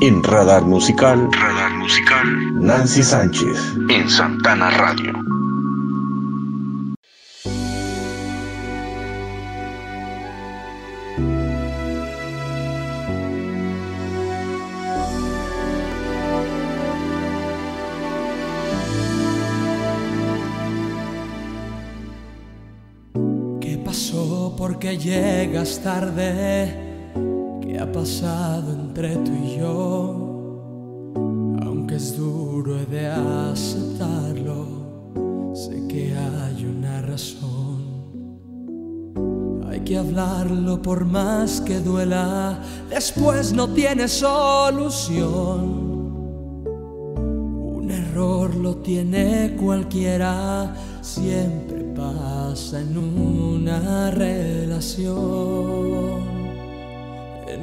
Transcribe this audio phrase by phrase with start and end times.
[0.00, 3.74] En Radar Musical, Radar Musical, Nancy Sánchez.
[3.88, 5.12] en Santana Radio.
[23.60, 24.54] ¿Qué pasó?
[24.56, 26.83] ¿Por qué llegas tarde?
[27.84, 31.12] ¿Qué ha pasado entre tú y yo?
[31.66, 38.40] Aunque es duro de aceptarlo, sé que hay una razón.
[39.68, 45.92] Hay que hablarlo por más que duela, después no tiene solución.
[46.64, 56.33] Un error lo tiene cualquiera, siempre pasa en una relación,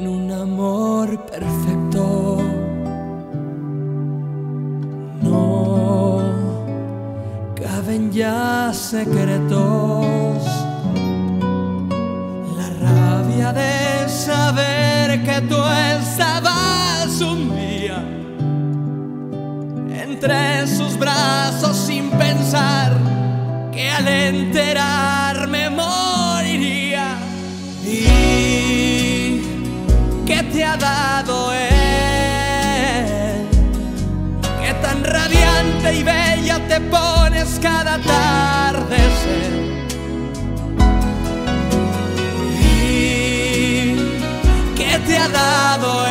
[0.02, 2.40] en un amor perfecto.
[5.22, 6.22] No
[7.56, 10.44] caben ya secretos,
[12.58, 15.58] la rabia de saber que tú
[16.00, 18.04] estabas un día
[20.04, 22.92] entre sus brazos sin pensar
[23.72, 25.70] que al enterarme
[30.32, 31.70] qué te ha dado él?
[34.62, 39.52] Que tan radiante y bella te pones cada atardecer.
[42.62, 43.96] ¿Y
[44.78, 46.11] qué te ha dado él?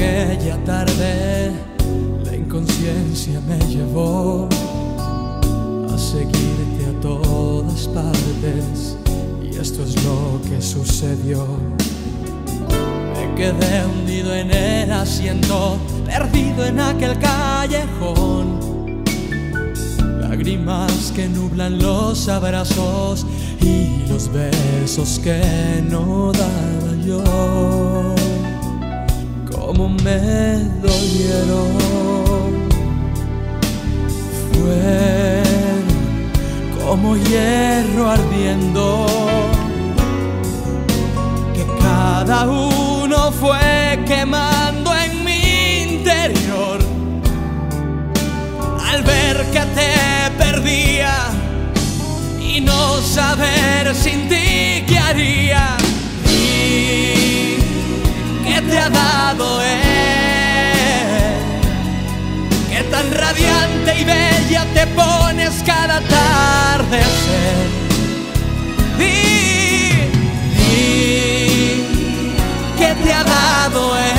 [0.00, 1.52] Aquella tarde
[2.24, 4.48] la inconsciencia me llevó
[5.92, 8.96] a seguirte a todas partes
[9.42, 11.46] y esto es lo que sucedió.
[13.14, 19.04] Me quedé hundido en el asiento, perdido en aquel callejón.
[20.22, 23.26] Lágrimas que nublan los abrazos
[23.60, 28.09] y los besos que no daba yo.
[29.70, 30.18] Como me
[30.82, 31.68] dolieron
[34.50, 35.84] fueron
[36.84, 39.06] como hierro ardiendo,
[41.54, 46.80] que cada uno fue quemando en mi interior.
[48.90, 49.94] Al ver que te
[50.36, 51.14] perdía
[52.42, 55.79] y no saber sin ti qué haría.
[58.68, 59.70] Te ha dado él
[62.70, 67.56] que tan radiante y bella te pones cada atardecer.
[68.98, 70.10] Di,
[70.56, 71.86] di,
[72.78, 74.14] que te ha dado él,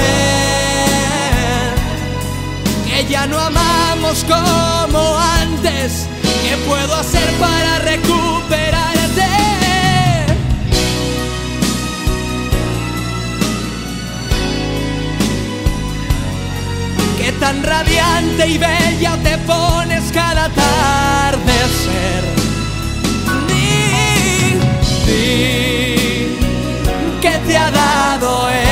[2.87, 6.07] que ya no amamos como antes.
[6.43, 8.80] ¿Qué puedo hacer para recuperarte?
[17.41, 22.23] Tan radiante y bella te pones cada atardecer.
[23.47, 24.59] Di,
[25.07, 26.37] di,
[27.19, 28.67] que te ha dado él,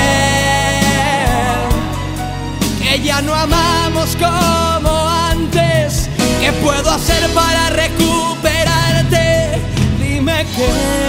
[2.84, 6.08] que ya no amamos como antes.
[6.40, 9.60] ¿Qué puedo hacer para recuperarte?
[10.00, 11.09] Dime qué.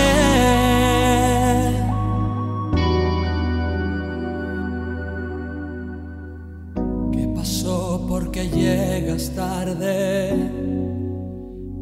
[9.75, 10.51] Tarde?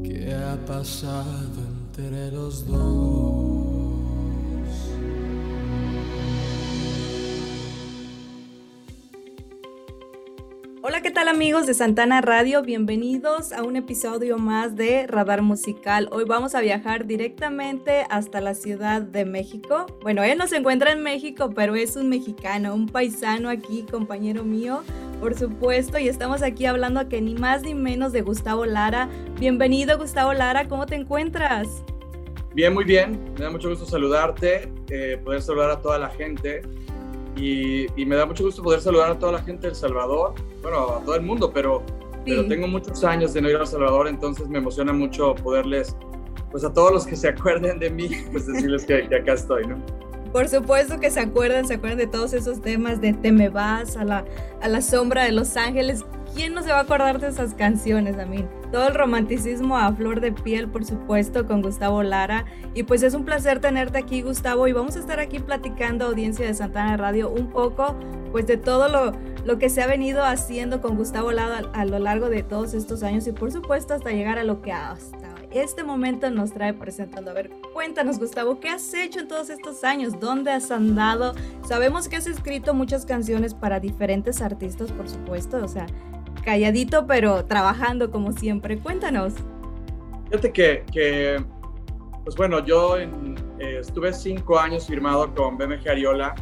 [0.05, 3.49] ¿Qué ha pasado entre los dos?
[10.81, 12.63] Hola, ¿qué tal amigos de Santana Radio?
[12.63, 16.09] Bienvenidos a un episodio más de Radar Musical.
[16.13, 19.87] Hoy vamos a viajar directamente hasta la Ciudad de México.
[20.03, 24.45] Bueno, él no se encuentra en México, pero es un mexicano, un paisano aquí, compañero
[24.45, 24.83] mío,
[25.21, 29.09] por supuesto, y estamos aquí hablando que ni más ni menos de Gustavo Lara.
[29.39, 31.83] Bienvenido, Gustavo Lara, ¿cómo te encuentras?
[32.55, 33.19] Bien, muy bien.
[33.37, 36.63] Me da mucho gusto saludarte, eh, poder saludar a toda la gente.
[37.37, 40.35] Y, y me da mucho gusto poder saludar a toda la gente de El Salvador,
[40.63, 41.83] bueno, a todo el mundo, pero,
[42.25, 42.35] Sí.
[42.35, 45.97] pero tengo muchos años de no ir a El Salvador, entonces me emociona mucho poderles
[46.51, 49.77] pues a todos los que se acuerden de mí, pues decirles que, acá estoy, ¿no?
[50.39, 53.97] Por supuesto que se acuerdan, se acuerdan de todos esos temas de Te me vas,
[53.97, 54.25] a la,
[54.63, 56.05] a la sombra de Los Ángeles.
[56.33, 58.47] ¿Quién no se va a acordar de esas canciones, a mí?
[58.71, 62.45] Todo el romanticismo a flor de piel, por supuesto, con Gustavo Lara.
[62.73, 66.47] Y pues es un placer tenerte aquí, Gustavo, y vamos a estar aquí platicando, audiencia
[66.47, 67.97] de Santana Radio, un poco
[68.31, 71.99] pues de todo lo, lo que se ha venido haciendo con Gustavo Lara a, lo
[71.99, 75.83] largo de todos estos años y por supuesto hasta llegar a lo que hasta este
[75.85, 77.31] momento nos trae presentando.
[77.31, 80.19] A ver, cuéntanos Gustavo, ¿qué has hecho en todos estos años?
[80.21, 81.35] ¿Dónde has andado?
[81.67, 85.87] Sabemos que has escrito muchas canciones para diferentes artistas, por supuesto, o sea,
[86.45, 88.79] calladito pero trabajando como siempre.
[88.79, 89.35] Cuéntanos.
[90.31, 91.45] Fíjate que,
[92.25, 93.09] pues bueno, yo eh,
[93.59, 96.35] estuve cinco años firmado con BMG Ariola.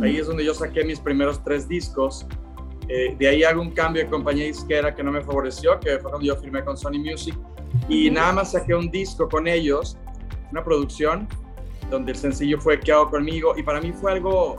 [0.00, 2.26] Ahí es donde yo saqué mis primeros tres discos.
[2.94, 6.10] Eh, de ahí hago un cambio de compañía disquera que no me favoreció, que fue
[6.10, 7.34] cuando yo firmé con Sony Music
[7.88, 9.96] y nada más saqué un disco con ellos,
[10.50, 11.26] una producción,
[11.88, 13.54] donde el sencillo fue ¿Qué hago conmigo?
[13.56, 14.56] Y para mí fue algo,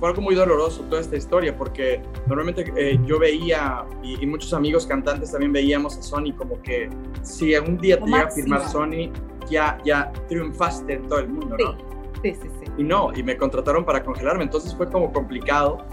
[0.00, 4.86] fue algo muy doloroso toda esta historia, porque normalmente eh, yo veía, y, muchos amigos
[4.86, 6.88] cantantes también veíamos a Sony como que
[7.20, 9.12] si algún día te llega a firmar Sony,
[9.50, 11.76] ya, ya triunfaste en todo el mundo, ¿no?
[12.22, 12.72] Sí, sí, sí.
[12.78, 15.84] Y no, y me contrataron para congelarme, entonces fue como complicado.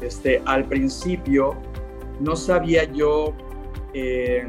[0.00, 1.56] Este, al principio
[2.20, 3.34] no sabía yo...
[3.94, 4.46] Eh,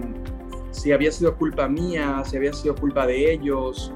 [0.78, 3.92] si había sido culpa mía, si había sido culpa de ellos.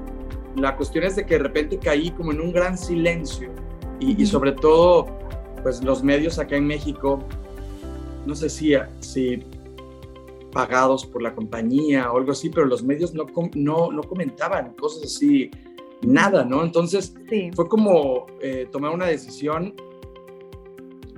[0.56, 3.50] La cuestión es de que de repente caí como en un gran silencio
[4.00, 5.06] y, sobre todo,
[5.62, 7.20] pues los medios acá en México,
[8.26, 9.44] no sé si, si
[10.52, 15.04] pagados por la compañía o algo así, pero los medios no, no, no comentaban cosas
[15.04, 15.50] así,
[16.02, 16.64] nada, ¿no?
[16.64, 17.14] Entonces
[17.54, 19.74] fue como eh, tomar una decisión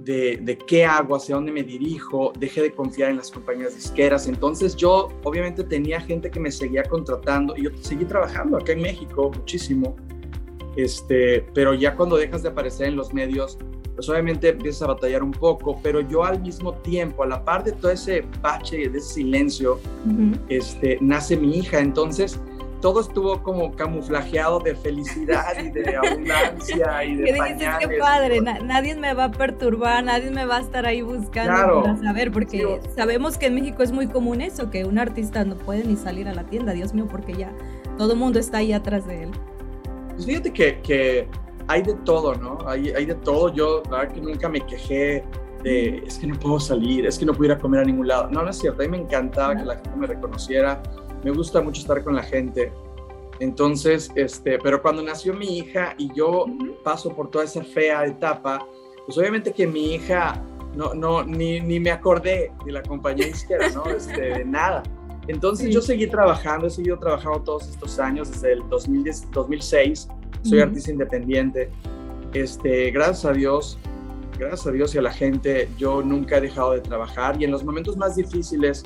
[0.05, 4.27] de, qué hago, hacia dónde me dirijo, dejé de confiar en las compañías disqueras.
[4.27, 8.83] Entonces yo obviamente tenía gente que me seguía contratando y yo seguí trabajando acá en
[8.83, 9.97] México muchísimo.
[10.77, 13.59] Este, pero ya cuando dejas de aparecer en los medios,
[13.95, 17.63] pues obviamente empiezas a batallar un poco, pero yo al mismo tiempo, a la par
[17.63, 19.79] de todo ese bache, de ese silencio,
[20.49, 21.79] este, nace mi hija.
[21.79, 22.41] Entonces,
[22.85, 27.69] todo estuvo como camuflajeado de felicidad y de abundancia y de ¿Qué dices?
[27.81, 31.97] Qué padre, nadie me va a perturbar, nadie me va a estar ahí buscando para
[31.97, 35.83] saber, porque sabemos que en México es muy común eso, que un artista no puede
[35.85, 37.51] ni salir a la tienda, Dios mío, porque ya
[37.97, 39.31] todo el mundo está ahí atrás de él.
[40.11, 41.27] Pues fíjate que, que
[41.69, 42.59] hay de todo, ¿no?
[42.67, 43.51] Hay, hay de todo.
[43.55, 45.25] Yo, la verdad que nunca me quejé
[45.63, 48.09] de, es que no puedo salir, es que no puedo ir a comer a ningún
[48.09, 48.29] lado.
[48.31, 48.83] No, no es cierto.
[48.83, 50.83] A mí me encantaba que la gente me reconociera
[51.25, 52.73] me gusta mucho estar con la gente.
[53.41, 56.47] Entonces, este, pero cuando nació mi hija y yo
[56.85, 58.65] paso por toda esa fea etapa,
[59.07, 60.41] pues obviamente que mi hija
[60.77, 63.85] no, no, ni, ni me acordé de la compañía izquierda, ¿no?
[63.97, 64.83] Este, de nada.
[65.27, 70.09] Entonces yo seguí trabajando, he seguido trabajando todos estos años, desde el 2010, 2006,
[70.43, 71.71] soy artista independiente.
[72.35, 73.79] Este, gracias a Dios,
[74.39, 77.53] gracias a Dios y a la gente, yo nunca he dejado de trabajar y en
[77.53, 78.85] los momentos más difíciles,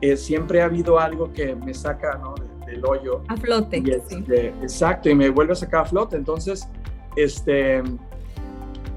[0.00, 2.20] eh, siempre ha habido algo que me saca
[2.66, 3.22] del hoyo.
[3.28, 3.82] A flote.
[3.86, 6.16] Este, exacto, y me vuelve a sacar a flote.
[6.16, 6.68] Entonces,
[7.16, 7.82] este,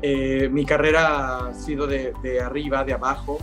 [0.02, 3.38] eh, mi carrera ha sido de, de, arriba, de abajo,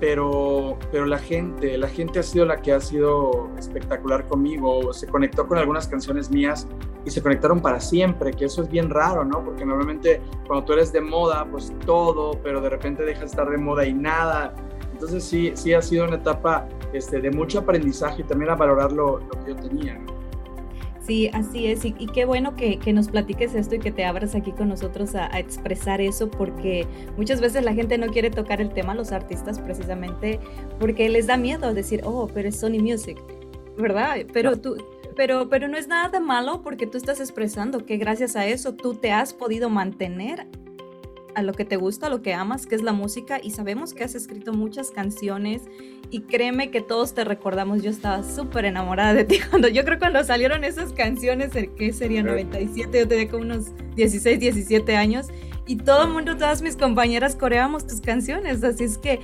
[0.00, 4.92] pero, pero la gente, la gente ha sido la que ha sido espectacular conmigo.
[4.92, 6.66] Se conectó con algunas canciones mías
[7.04, 9.44] y se conectaron para siempre, que eso es bien raro, ¿no?
[9.44, 13.50] Porque normalmente cuando tú eres de moda, pues todo, pero de repente dejas de estar
[13.50, 14.54] de moda y nada.
[15.02, 18.92] Entonces sí, sí ha sido una etapa este, de mucho aprendizaje y también a valorar
[18.92, 20.00] lo, que yo tenía.
[21.00, 21.84] Sí, así es.
[21.84, 25.26] Y, qué bueno que, nos platiques esto y que te abras aquí con nosotros a,
[25.40, 30.38] expresar eso, porque muchas veces la gente no quiere tocar el tema, los artistas, precisamente
[30.78, 33.18] porque les da miedo decir, oh, pero es Sony Music,
[33.76, 34.18] ¿verdad?
[34.32, 34.76] Pero tú,
[35.16, 38.74] pero, pero no es nada de malo porque tú estás expresando que gracias a eso
[38.74, 40.46] tú te has podido mantener
[41.34, 43.94] a lo que te gusta, a lo que amas, que es la música, y sabemos
[43.94, 45.62] que has escrito muchas canciones
[46.10, 49.98] y créeme que todos te recordamos, yo estaba súper enamorada de ti cuando yo creo
[49.98, 55.28] cuando salieron esas canciones, que sería 97, yo tenía como unos 16, 17 años,
[55.66, 59.20] y todo el mundo, todas mis compañeras coreábamos tus canciones, así es que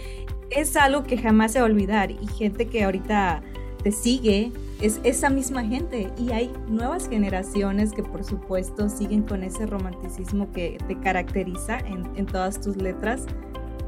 [0.51, 3.43] es algo que jamás se va a olvidar y gente que ahorita
[3.83, 9.43] te sigue, es esa misma gente y hay nuevas generaciones que por supuesto siguen con
[9.43, 13.27] ese romanticismo que te caracteriza en, todas tus letras.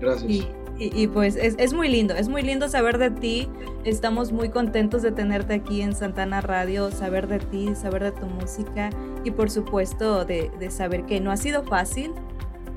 [0.00, 0.48] Gracias.
[0.82, 3.48] Y, pues es, muy lindo, es muy lindo saber de ti.
[3.84, 8.24] Estamos muy contentos de tenerte aquí en Santana Radio, saber de ti, saber de tu
[8.24, 8.88] música
[9.22, 12.12] y por supuesto de, de saber que no ha sido fácil,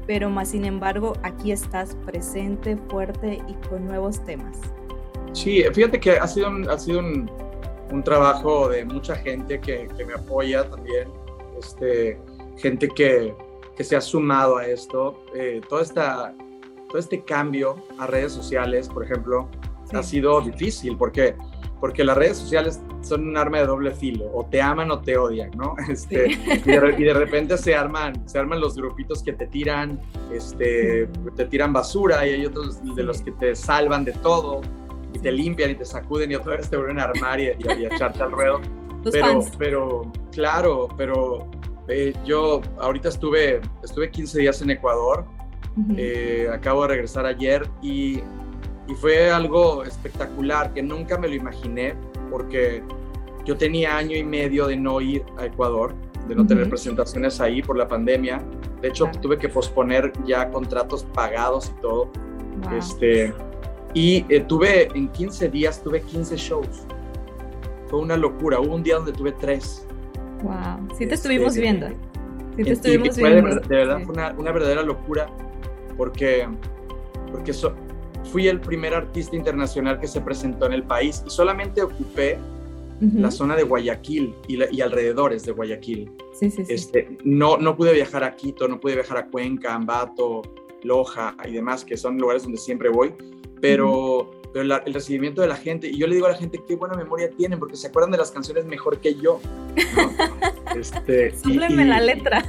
[0.05, 4.57] pero más sin embargo aquí estás presente, fuerte y con nuevos temas.
[5.31, 7.31] Sí, fíjate que ha sido ha sido un,
[7.93, 11.07] un trabajo de mucha gente que, que me apoya también,
[11.59, 12.19] este,
[12.57, 13.35] gente que,
[13.77, 15.23] que se ha sumado a esto.
[15.35, 16.33] Eh, toda esta,
[16.89, 19.47] todo este cambio a redes sociales, por ejemplo,
[19.93, 21.35] ha sido difícil porque,
[21.79, 25.15] porque las redes sociales son un arma de doble filo, o te aman o te
[25.15, 25.75] odian, ¿no?
[25.87, 30.01] Este, y, de, y, de, repente se arman, se arman los grupitos que te tiran,
[30.31, 34.61] este, te tiran basura y hay otros de los que te salvan de todo
[35.13, 37.81] y te limpian y te sacuden y otra vez te vuelven a armar y, y,
[37.81, 38.61] y a echarte al ruedo.
[39.11, 39.51] Pero, fans.
[39.57, 41.49] pero, claro, pero
[41.87, 45.25] eh, yo ahorita estuve, estuve 15 días en Ecuador,
[45.75, 45.95] uh -huh.
[45.97, 48.21] eh, acabo de regresar ayer y,
[48.87, 51.95] y, fue algo espectacular que nunca me lo imaginé
[52.29, 52.81] porque
[53.43, 55.93] yo tenía año y medio de no ir a Ecuador,
[56.27, 56.47] de no uh -huh.
[56.47, 58.41] tener presentaciones ahí por la pandemia.
[58.81, 59.21] De hecho, claro.
[59.21, 62.09] tuve que posponer ya contratos pagados y todo.
[62.63, 62.77] Wow.
[62.77, 63.33] Este,
[63.93, 66.85] y eh, tuve, en 15 días, tuve 15 shows.
[67.87, 68.59] Fue una locura.
[68.59, 69.85] Hubo un día donde tuve tres.
[70.41, 71.87] Wow, sí te estuvimos este, viendo.
[72.57, 73.55] Sí te estuvimos y viendo.
[73.55, 74.05] De, de verdad sí.
[74.05, 75.27] fue una, una, verdadera locura
[75.95, 76.47] porque,
[77.31, 77.73] porque so,
[78.31, 82.39] fui el primer artista internacional que se presentó en el país y solamente ocupé
[82.99, 83.19] uh -huh.
[83.19, 86.11] la zona de Guayaquil y, la, y, alrededores de Guayaquil.
[86.33, 86.73] Sí, sí, sí.
[86.73, 90.41] Este, no, no pude viajar a Quito, no pude viajar a Cuenca, Ambato,
[90.83, 93.13] Loja y demás, que son lugares donde siempre voy,
[93.63, 94.29] pero...
[94.53, 96.75] Pero la, el recibimiento de la gente, y yo le digo a la gente qué
[96.75, 99.39] buena memoria tienen, porque se acuerdan de las canciones mejor que yo.
[99.95, 100.11] ¿no?
[100.79, 102.45] este, Súbleme y, y, la letra.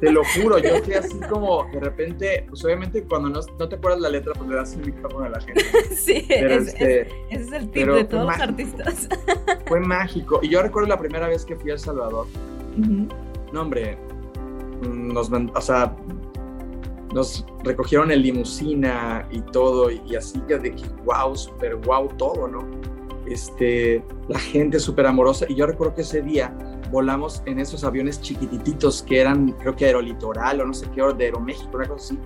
[0.00, 3.76] Te lo juro, yo estoy así como, de repente, pues obviamente cuando no, no te
[3.76, 5.64] acuerdas la letra, pues le das el micrófono a la gente.
[5.94, 9.08] sí, pero es, este, es, ese es el tip de todos los artistas.
[9.66, 13.12] fue mágico, y yo recuerdo la primera vez que fui a El Salvador, uh -huh.
[13.52, 13.98] no hombre,
[14.80, 15.94] nos, o sea,
[17.14, 22.48] nos recogieron en limusina y todo, y así que de que wow, super wow todo,
[22.48, 22.68] ¿no?
[23.26, 26.54] Este, la gente súper amorosa, y yo recuerdo que ese día
[26.90, 31.24] volamos en esos aviones chiquititos que eran, creo que Aerolitoral o no sé qué, de
[31.24, 32.18] Aeroméxico, una cosa así,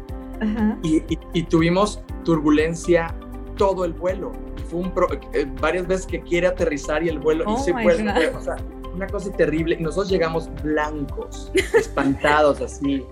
[0.83, 3.15] y, y, y, tuvimos turbulencia
[3.57, 4.33] todo el vuelo,
[4.71, 7.73] fue un pro, eh, varias veces que quiere aterrizar y el vuelo, oh y se
[7.73, 7.95] fue,
[8.35, 8.57] o sea,
[8.95, 13.05] una cosa terrible, y nosotros llegamos blancos, espantados así,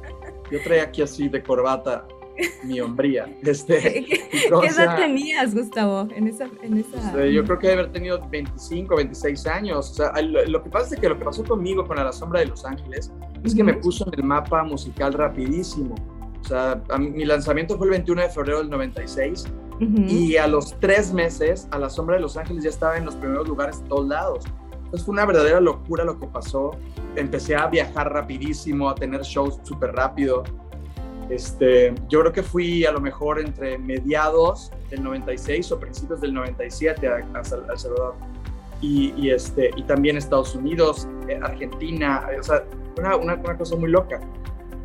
[0.50, 2.06] yo traía aquí así de corbata
[2.64, 3.26] mi hombría.
[3.42, 6.08] Este, ¿Qué, ¿Qué edad tenías, Gustavo?
[6.14, 6.96] En esa, en esa...
[6.96, 9.90] Este, yo creo que debe haber tenido 25, 26 años.
[9.90, 12.12] O sea, lo, lo, que pasa es que lo que pasó conmigo con A la
[12.12, 13.12] Sombra de Los Ángeles
[13.44, 15.94] es que me puso en el mapa musical rapidísimo.
[16.40, 19.46] O sea, mi lanzamiento fue el 21 de febrero del 96
[19.80, 20.10] uh -huh.
[20.10, 23.16] y a los tres meses A la Sombra de Los Ángeles ya estaba en los
[23.16, 24.44] primeros lugares de todos lados.
[24.86, 26.72] Entonces fue una verdadera locura lo que pasó.
[27.16, 30.44] Empecé a viajar rapidísimo, a tener shows súper rápido.
[31.28, 36.32] Este, yo creo que fui a lo mejor entre mediados del 96 o principios del
[36.32, 38.14] 97 a, a, a Salvador.
[38.80, 42.64] Y, y, este, y también Estados Unidos, eh, Argentina, o sea,
[42.98, 44.20] una, una, una, cosa muy loca.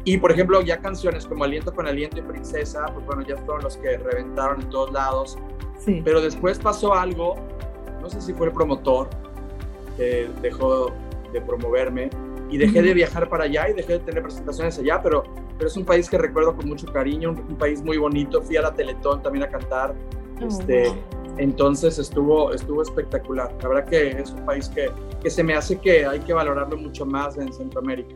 [0.03, 3.63] Y por ejemplo, ya canciones como Aliento con Aliento y Princesa, pues bueno, ya fueron
[3.63, 5.38] los que reventaron en todos lados.
[5.77, 6.01] Sí.
[6.03, 7.36] Pero después pasó algo,
[8.01, 9.10] no sé si fue el promotor,
[10.01, 10.91] que dejó
[11.31, 12.10] de promoverme
[12.50, 15.24] y dejé de viajar para allá y dejé de tener presentaciones allá, pero,
[15.58, 18.41] pero es un país que recuerdo con mucho cariño, un, un país muy bonito.
[18.41, 19.96] Fui a la Teletón también a cantar.
[20.41, 20.98] Oh, este, wow.
[21.38, 23.55] Entonces estuvo, estuvo espectacular.
[23.62, 24.89] La verdad que es un país que,
[25.22, 28.13] que se me hace que hay que valorarlo mucho más en Centroamérica.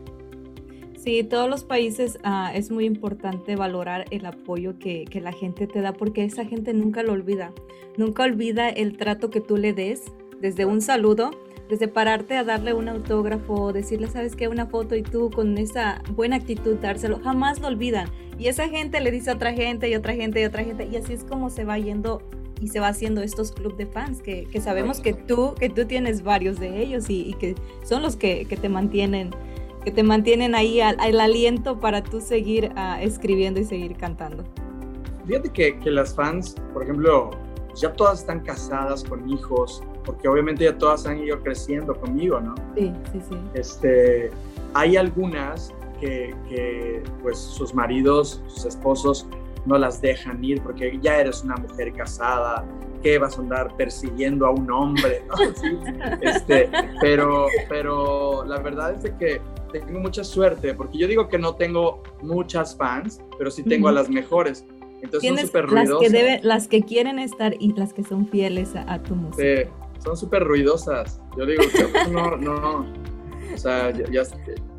[0.98, 5.68] Sí, todos los países uh, es muy importante valorar el apoyo que, que, la gente
[5.68, 7.52] te da porque esa gente nunca lo olvida.
[7.96, 10.02] Nunca olvida el trato que tú le des,
[10.40, 11.30] desde un saludo
[11.68, 16.02] desde pararte a darle un autógrafo, decirle, sabes qué, una foto y tú con esa
[16.10, 18.08] buena actitud dárselo, jamás lo olvidan.
[18.38, 20.96] Y esa gente le dice a otra gente y otra gente y otra gente y
[20.96, 22.22] así es como se va yendo
[22.60, 25.84] y se va haciendo estos clubes de fans que, que, sabemos que tú, que tú
[25.86, 27.54] tienes varios de ellos y, que
[27.84, 29.30] son los que, que, te mantienen
[29.84, 34.42] que te mantienen ahí al, al aliento para tú seguir uh, escribiendo y seguir cantando.
[35.26, 37.30] Fíjate que, que las fans, por ejemplo,
[37.80, 42.54] ya todas están casadas con hijos, porque obviamente ya todas han ido creciendo conmigo, ¿no?
[42.76, 43.38] Sí, sí, sí.
[43.54, 44.30] Este,
[44.74, 49.26] hay algunas que, que, pues sus maridos, sus esposos
[49.64, 52.64] no las dejan ir porque ya eres una mujer casada,
[53.02, 55.36] que vas a andar persiguiendo a un hombre, ¿no?
[55.36, 55.78] Sí,
[56.22, 59.40] este, pero, pero la verdad es de que
[59.72, 63.92] tengo mucha suerte, porque yo digo que no tengo muchas fans, pero sí tengo a
[63.92, 64.64] las mejores.
[65.06, 65.88] Entonces son súper ruidosas.
[65.90, 69.14] Las que, debe, las que quieren estar y las que son fieles a, a tu
[69.14, 69.42] música.
[69.42, 69.70] Sí,
[70.04, 71.20] son súper ruidosas.
[71.36, 71.62] Yo digo,
[72.10, 72.86] no, no, no.
[73.54, 74.22] O sea, ya, ya,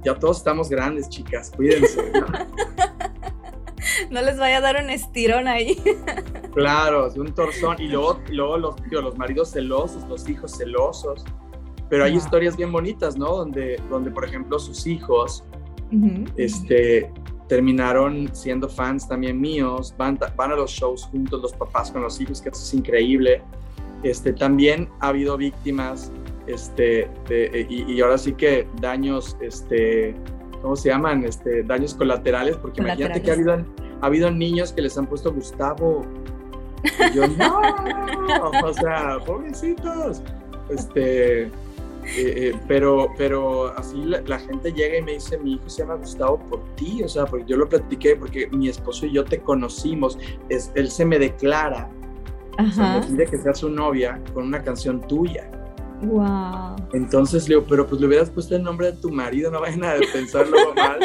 [0.03, 2.12] ya, todos estamos grandes, chicas, cuídense.
[2.13, 2.27] ¿no?
[4.12, 5.81] no les vaya a dar un estirón ahí.
[6.53, 7.77] claro, un torzón.
[7.79, 11.24] Y luego, luego los, tío, los maridos celosos, los hijos celosos.
[11.89, 12.19] Pero hay Wow.
[12.19, 13.38] historias bien bonitas, ¿no?
[13.38, 15.43] Donde, donde por ejemplo, sus hijos
[16.36, 17.12] este,
[17.47, 22.19] terminaron siendo fans también míos, van, van a los shows juntos, los papás con los
[22.19, 23.41] hijos, que eso es increíble.
[24.03, 26.11] Este, también ha habido víctimas,
[26.45, 30.13] este, de- y, y ahora sí que daños, este,
[30.61, 31.23] ¿cómo se llaman?
[31.23, 33.53] Este, daños colaterales, porque imagínate que ha habido,
[34.01, 36.03] ha habido niños que les han puesto Gustavo.
[36.83, 37.61] Y yo, no,
[38.63, 40.21] o sea, pobrecitos.
[40.69, 41.49] Este,
[42.15, 45.81] eh, eh, pero, pero así la, la gente llega y me dice, mi hijo se
[45.81, 49.25] llama Gustavo por ti, o sea, porque yo lo platiqué, porque mi esposo y yo
[49.25, 50.17] te conocimos,
[50.49, 51.89] es, él se me declara,
[52.59, 52.99] o sea, Ajá.
[52.99, 55.51] me pide que sea su novia con una canción tuya.
[56.01, 56.75] Wow.
[56.93, 59.83] Entonces le digo, pero pues le hubieras puesto el nombre de tu marido, no vayan
[59.83, 60.99] a pensarlo mal.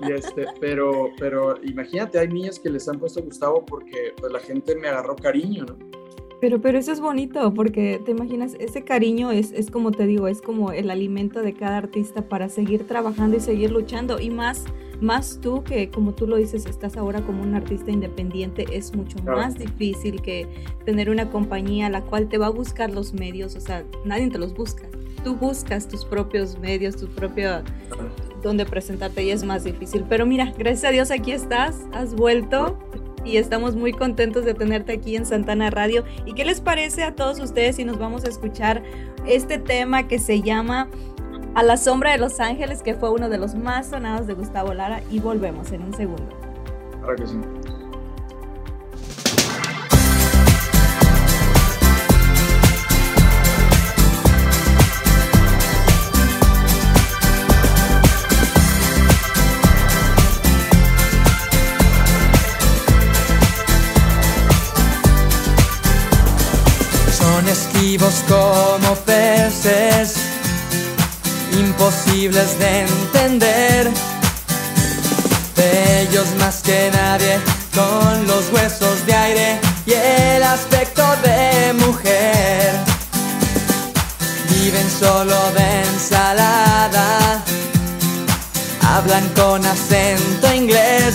[0.00, 4.40] Y este, pero, pero imagínate, hay niños que les han puesto Gustavo porque pues, la
[4.40, 6.01] gente me agarró cariño, ¿no?
[6.42, 10.26] Pero, pero eso es bonito porque te imaginas, ese cariño es, es como te digo,
[10.26, 14.18] es como el alimento de cada artista para seguir trabajando y seguir luchando.
[14.18, 14.64] Y más,
[15.00, 19.18] más tú que, como tú lo dices, estás ahora como un artista independiente, es mucho
[19.18, 19.38] Claro.
[19.38, 20.48] más difícil que
[20.84, 23.54] tener una compañía a la cual te va a buscar los medios.
[23.54, 24.88] O sea, nadie te los busca.
[25.22, 27.62] Tú buscas tus propios medios, tu propio
[28.42, 30.04] donde presentarte y es más difícil.
[30.08, 32.76] Pero mira, gracias a Dios aquí estás, has vuelto
[33.24, 36.04] y estamos muy contentos de tenerte aquí en Santana Radio.
[36.26, 38.82] ¿Y qué les parece a todos ustedes si nos vamos a escuchar
[39.26, 40.88] este tema que se llama
[41.54, 44.74] A la sombra de los ángeles, que fue uno de los más sonados de Gustavo
[44.74, 45.02] Lara?
[45.10, 46.28] Y volvemos en un segundo.
[47.00, 47.38] Claro que sí.
[72.30, 73.90] De entender.
[75.56, 77.40] Bellos más que nadie,
[77.74, 82.74] con los huesos de aire y el aspecto de mujer.
[84.50, 87.42] Viven solo de ensalada,
[88.82, 91.14] hablan con acento inglés.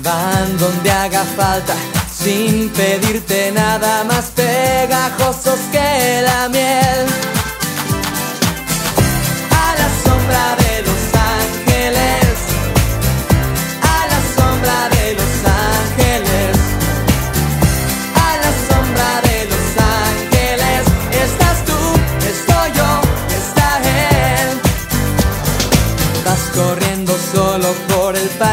[0.00, 1.74] Van donde haga falta
[2.14, 7.29] sin pedirte nada más pegajosos que la miel.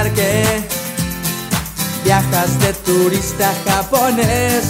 [0.07, 0.67] Parque.
[2.03, 4.63] Viajas de turista japonés.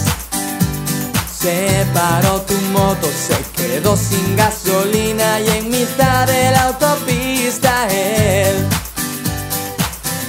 [1.39, 8.55] Se paró tu moto, se quedó sin gasolina y en mitad de la autopista él,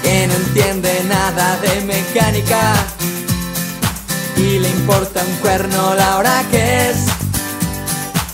[0.02, 2.74] que no entiende nada de mecánica
[4.36, 6.98] y le importa un cuerno la hora que es,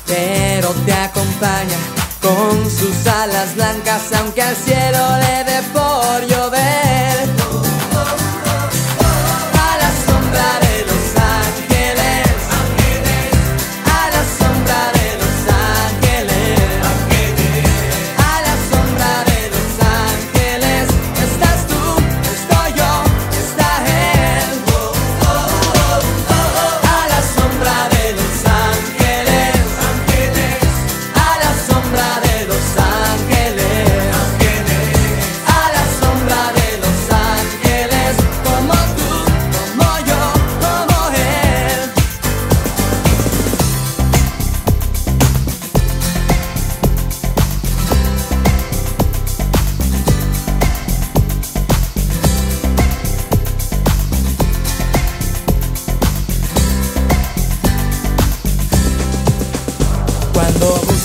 [0.07, 1.94] pero te acompaña
[2.25, 7.24] con sus alas blancas aunque al cielo le dé por llover.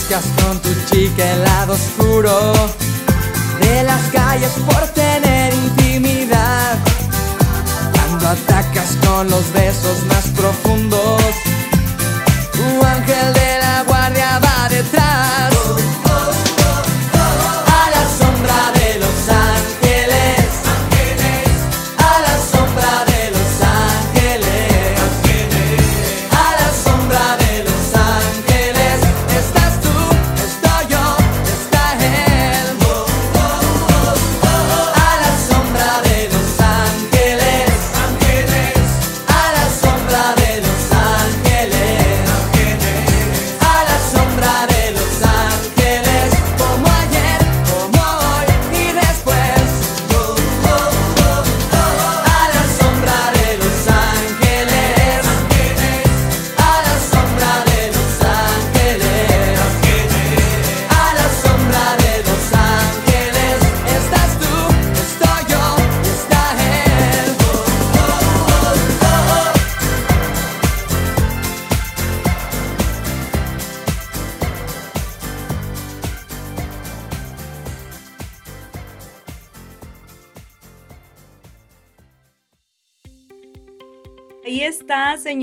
[0.09, 2.53] Buscas con tu chica el lado oscuro
[3.61, 6.77] de las calles por tener intimidad.
[7.93, 11.21] Cuando atacas con los besos más profundos,
[12.53, 13.38] tu ángel de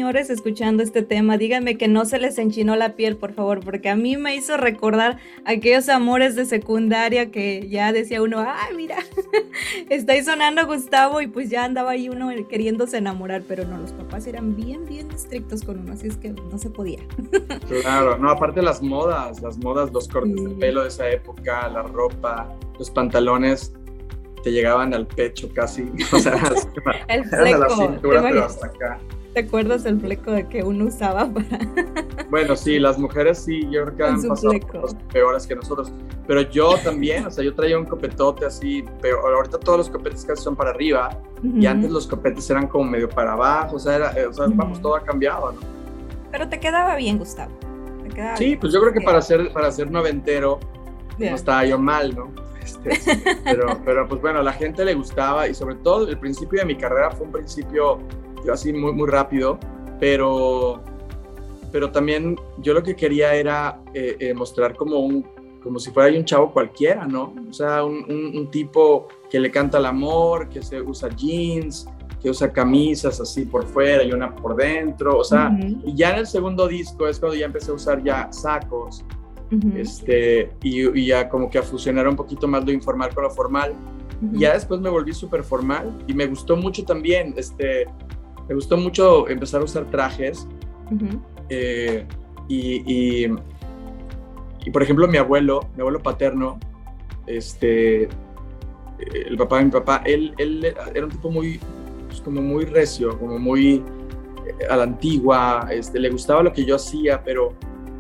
[0.07, 1.37] señores, escuchando este tema.
[1.37, 4.57] Díganme que no se les enchinó la piel, por favor, porque a mí me hizo
[4.57, 8.99] recordar aquellos amores de secundaria que ya decía uno, ay, mira,
[9.91, 13.91] está ahí sonando Gustavo y pues ya andaba ahí uno queriéndose enamorar, pero no, los
[13.91, 17.01] papás eran bien, bien estrictos con uno, así es que no se podía.
[17.83, 21.83] Claro, no, aparte las modas, las modas, los cortes de pelo de esa época, la
[21.83, 23.73] ropa, los pantalones
[24.45, 26.41] te llegaban al pecho casi, o sea,
[27.09, 29.01] el fleco, la cintura, pero hasta acá.
[29.37, 31.59] ¿Te acuerdas el fleco de que uno usaba para...?
[32.31, 35.93] Bueno, sí, las mujeres sí, yo creo que han pasado cosas peores que nosotros,
[36.27, 40.25] pero yo también, o sea, yo traía un copetote así, pero ahorita todos los copetes
[40.25, 43.97] casi son para arriba, y antes los copetes eran como medio para abajo, o sea,
[43.97, 45.61] era, o sea vamos, todo ha cambiado, ¿no?
[46.33, 47.53] Pero te quedaba bien, Gustavo.
[48.05, 50.59] ¿Te quedaba sí, pues yo creo que para ser, para ser noventero,
[51.19, 52.31] no estaba yo mal, ¿no?
[52.65, 52.99] Este,
[53.45, 56.65] pero, pero pues bueno, a la gente le gustaba y sobre todo el principio de
[56.65, 58.01] mi carrera fue un principio
[58.53, 59.59] así muy, muy rápido,
[59.99, 60.81] pero,
[61.73, 65.25] pero también yo lo que quería era eh, eh, mostrar como un,
[65.63, 67.35] como si fuera un chavo cualquiera, ¿no?
[67.49, 71.89] O sea, un, un, tipo que le canta el amor, que se usa jeans,
[72.23, 76.19] que usa camisas así por fuera y una por dentro, o sea, y ya en
[76.21, 79.05] el segundo disco es cuando ya empecé a usar ya sacos,
[79.77, 83.75] este, y, ya como que a fusionar un poquito más lo informal con lo formal.
[84.33, 87.87] Y ya después me volví súper formal y me gustó mucho también, este,
[88.49, 90.47] me gustó mucho empezar a usar trajes.
[91.49, 92.07] Eh,
[92.49, 93.27] y,
[94.65, 96.59] y, por ejemplo, mi abuelo, mi abuelo paterno,
[97.27, 98.09] este,
[98.99, 101.61] el papá de mi papá, él, él era un tipo muy,
[102.07, 103.83] pues, como muy recio, como muy
[104.47, 107.55] eh, a la antigua, este, le gustaba lo que yo hacía, pero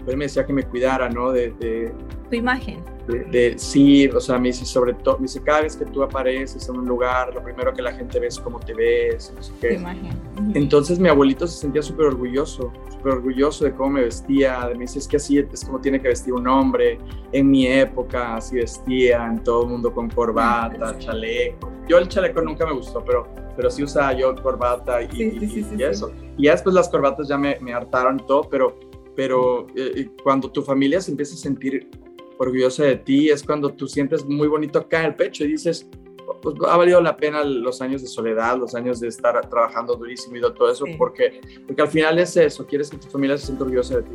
[0.07, 1.33] él me decía que me cuidara, ¿no?
[1.33, 1.93] De,
[2.31, 2.83] tu imagen.
[3.07, 6.69] De, sí, o sea, me dice, sobre todo, me dice, cada vez que tú apareces
[6.69, 9.53] en un lugar, lo primero que la gente ve es cómo te ves, no sé
[9.61, 9.69] qué.
[9.69, 10.11] Tu imagen.
[10.55, 14.83] Entonces mi abuelito se sentía súper orgulloso, súper orgulloso de cómo me vestía, de me
[14.83, 16.99] dice, es que así es como tiene que vestir un hombre,
[17.33, 21.71] en mi época así vestía, en todo el mundo con corbata, chaleco.
[21.89, 26.13] Yo el chaleco nunca me gustó, pero, pero sí usaba yo corbata y, y, eso.
[26.37, 28.77] Y ya después las corbatas ya me, me hartaron y todo, pero
[29.17, 31.89] pero eh, cuando tu familia se empieza a sentir
[32.39, 35.89] orgullosa de ti, es cuando tú sientes muy bonito acá en el pecho y dices,
[36.43, 40.37] pues ha valido la pena los años de soledad, los años de estar trabajando durísimo
[40.37, 43.65] y todo eso, porque, porque al final es eso, quieres que tu familia se sienta
[43.65, 44.15] orgullosa de ti.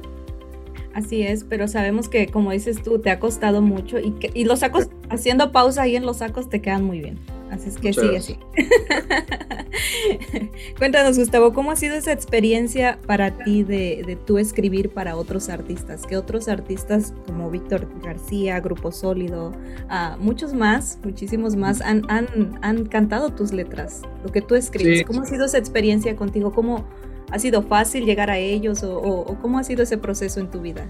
[0.93, 4.43] Así es, pero sabemos que como dices tú, te ha costado mucho y, que, y
[4.43, 7.17] los sacos, haciendo pausa ahí en los sacos, te quedan muy bien.
[7.51, 8.37] Así es que sigue así.
[10.77, 15.49] Cuéntanos, Gustavo, ¿cómo ha sido esa experiencia para ti de, de tú escribir para otros
[15.49, 16.05] artistas?
[16.05, 19.51] Que otros artistas como Víctor García, Grupo Sólido,
[19.89, 25.03] uh, muchos más, muchísimos más, han, han, han, cantado tus letras, lo que tú escribes.
[25.03, 26.53] ¿Cómo ha sido esa experiencia contigo?
[26.53, 26.85] ¿Cómo
[27.31, 30.61] ha sido fácil llegar a ellos o, o, cómo ha sido ese proceso en tu
[30.61, 30.83] vida,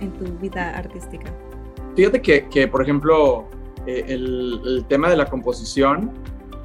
[0.00, 1.32] en tu, en tu vida artística?
[1.96, 3.46] Fíjate que, que por ejemplo,
[3.86, 6.12] eh, el, tema de la composición,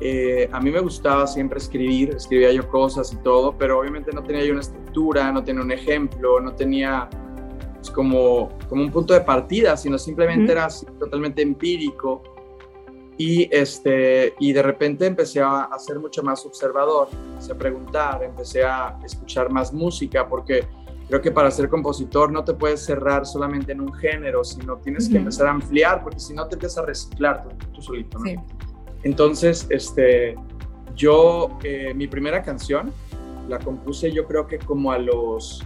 [0.01, 4.21] eh, a mí me gustaba siempre escribir, escribía yo cosas y todo, pero obviamente no
[4.21, 7.09] tenía yo una estructura, no tenía un ejemplo, no tenía
[7.75, 10.67] pues, como, como un punto de partida, sino simplemente era
[10.99, 12.21] totalmente empírico.
[13.17, 18.63] Y, este, y de repente empecé a, ser mucho más observador, empecé a preguntar, empecé
[18.63, 20.67] a escuchar más música, porque
[21.07, 25.07] creo que para ser compositor no te puedes cerrar solamente en un género, sino tienes
[25.07, 28.19] que empezar a ampliar, porque si no te empiezas a reciclar tú, solito.
[28.19, 28.45] ¿no?
[29.03, 30.35] Entonces, este,
[30.95, 32.91] yo, eh, mi primera canción
[33.47, 35.63] la compuse yo creo que como a los,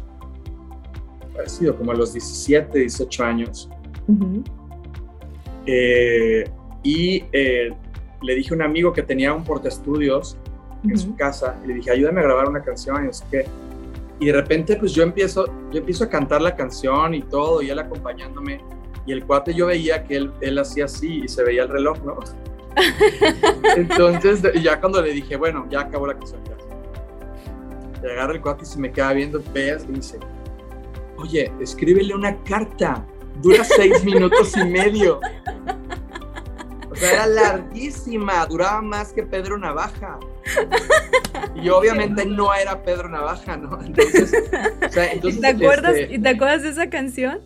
[1.45, 3.69] sido como a los 17, 18 años.
[5.65, 6.43] Eh,
[6.84, 7.72] y eh,
[8.22, 10.38] le dije a un amigo que tenía un portaestudios
[10.84, 13.46] en su casa, y le dije, ayúdame a grabar una canción, y no sé qué
[14.20, 17.70] y de repente, pues yo empiezo, yo empiezo a cantar la canción y todo, y
[17.70, 18.62] él acompañándome.
[19.06, 21.98] Y el cuate yo veía que él, él hacía así y se veía el reloj,
[22.04, 22.20] ¿no?
[23.78, 28.04] Entonces, ya cuando le dije, bueno, ya acabó la canción, ya.
[28.04, 30.20] Le agarra el cuate y se me queda viendo feas y dice,
[31.18, 33.06] oye, escríbele una carta,
[33.42, 35.22] dura seis minutos y medio.
[37.01, 40.19] Era larguísima, duraba más que Pedro Navaja.
[41.55, 43.79] Y obviamente no era Pedro Navaja, ¿no?
[43.81, 44.33] Entonces,
[44.85, 47.41] o sea, entonces ¿Y, te acuerdas, este, ¿Y te acuerdas de esa canción?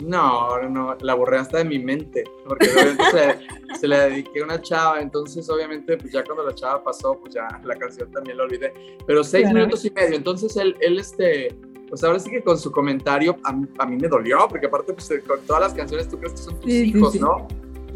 [0.00, 3.38] No, no, la borré hasta de mi mente, porque obviamente
[3.78, 7.34] se, la dediqué a una chava, entonces obviamente pues ya cuando la chava pasó, pues
[7.34, 8.72] ya la canción también la olvidé,
[9.06, 11.54] pero seis minutos y medio, entonces él, él este,
[11.88, 15.12] pues ahora sí que con su comentario a, a mí me dolió, porque aparte pues
[15.26, 17.46] con todas las canciones tú crees que son tus hijos, ¿no?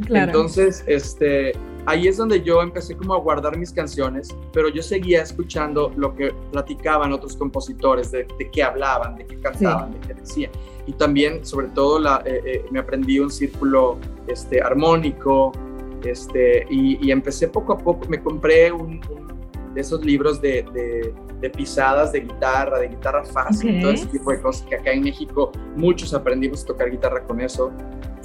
[0.06, 0.26] Claro.
[0.26, 1.52] Entonces, este,
[1.86, 6.14] ahí es donde yo empecé como a guardar mis canciones, pero yo seguía escuchando lo
[6.14, 10.50] que platicaban otros compositores, de, qué hablaban, de qué cantaban, de qué decían.
[10.86, 15.52] Y también, sobre todo, la, eh, eh, me aprendí un círculo este, armónico,
[16.04, 19.00] este, y, empecé poco a poco, me compré un,
[19.74, 20.64] de esos libros de,
[21.40, 25.02] de, pisadas de guitarra, de guitarra fácil, todo ese tipo de cosas que acá en
[25.02, 27.70] México muchos aprendimos a tocar guitarra con eso.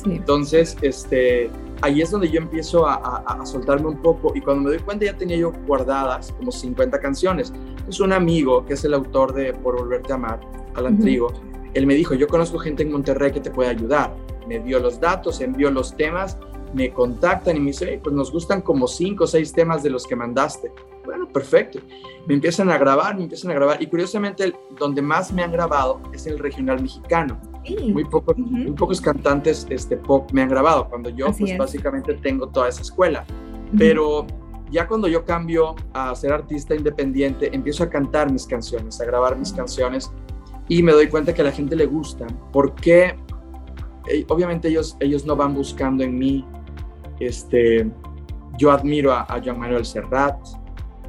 [0.05, 1.49] Entonces, este,
[1.81, 5.17] ahí es donde yo empiezo a, soltarme un poco y cuando me doy cuenta ya
[5.17, 7.51] tenía yo guardadas como 50 canciones.
[7.89, 10.39] Es un amigo que es el autor de Por Volverte a Amar,
[10.75, 11.33] Alan Trigo,
[11.73, 14.15] él me dijo, yo conozco gente en Monterrey que te puede ayudar.
[14.47, 16.37] Me dio los datos, envió los temas,
[16.73, 20.07] me contactan y me dicen, pues nos gustan como cinco o seis temas de los
[20.07, 20.71] que mandaste.
[21.09, 21.79] Bueno, perfecto.
[22.27, 23.81] Me empiezan a grabar, me empiezan a grabar.
[23.81, 27.41] Y curiosamente, donde más me han grabado es el regional mexicano.
[27.91, 32.47] Muy, pocos, muy pocos cantantes este, pop me han grabado, cuando yo pues básicamente tengo
[32.49, 33.25] toda esa escuela.
[33.75, 34.27] Pero
[34.69, 39.35] ya cuando yo cambio a ser artista independiente, empiezo a cantar mis canciones, a grabar
[39.35, 40.11] mis canciones
[40.67, 42.27] y me doy cuenta que a la gente le gusta.
[42.51, 43.15] porque
[44.07, 46.45] eh, obviamente ellos, ellos no van buscando en mí.
[47.19, 47.89] Este,
[48.57, 50.37] yo admiro a, a Joan Manuel Serrat,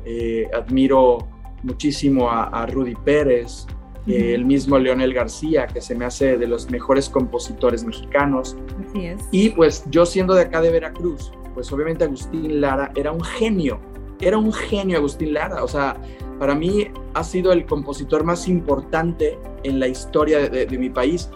[0.04, 1.28] eh, admiro
[1.62, 3.66] muchísimo a, Rudy Pérez,
[4.06, 8.56] eh, el mismo Leonel García, que se me hace de los mejores compositores mexicanos.
[8.88, 9.22] Así es.
[9.30, 13.80] Y pues yo siendo de acá de Veracruz, pues obviamente Agustín Lara era un genio,
[14.20, 15.96] era un genio Agustín Lara, o sea,
[16.38, 21.28] para mí ha sido el compositor más importante en la historia de, mi país,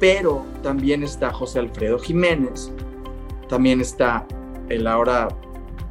[0.00, 2.72] pero también está José Alfredo Jiménez,
[3.48, 4.26] también está
[4.68, 5.28] el ahora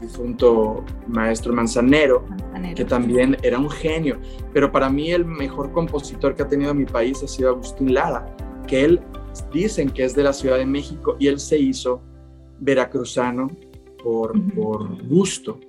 [0.01, 2.25] difunto maestro Manzanero,
[2.75, 4.19] que también era un genio,
[4.53, 8.25] pero para mí el mejor compositor que ha tenido mi país ha sido Agustín Lara,
[8.67, 9.01] que él
[9.51, 12.01] dicen que es de la Ciudad de México y él se hizo
[12.59, 13.49] veracruzano
[14.03, 15.59] por, por gusto,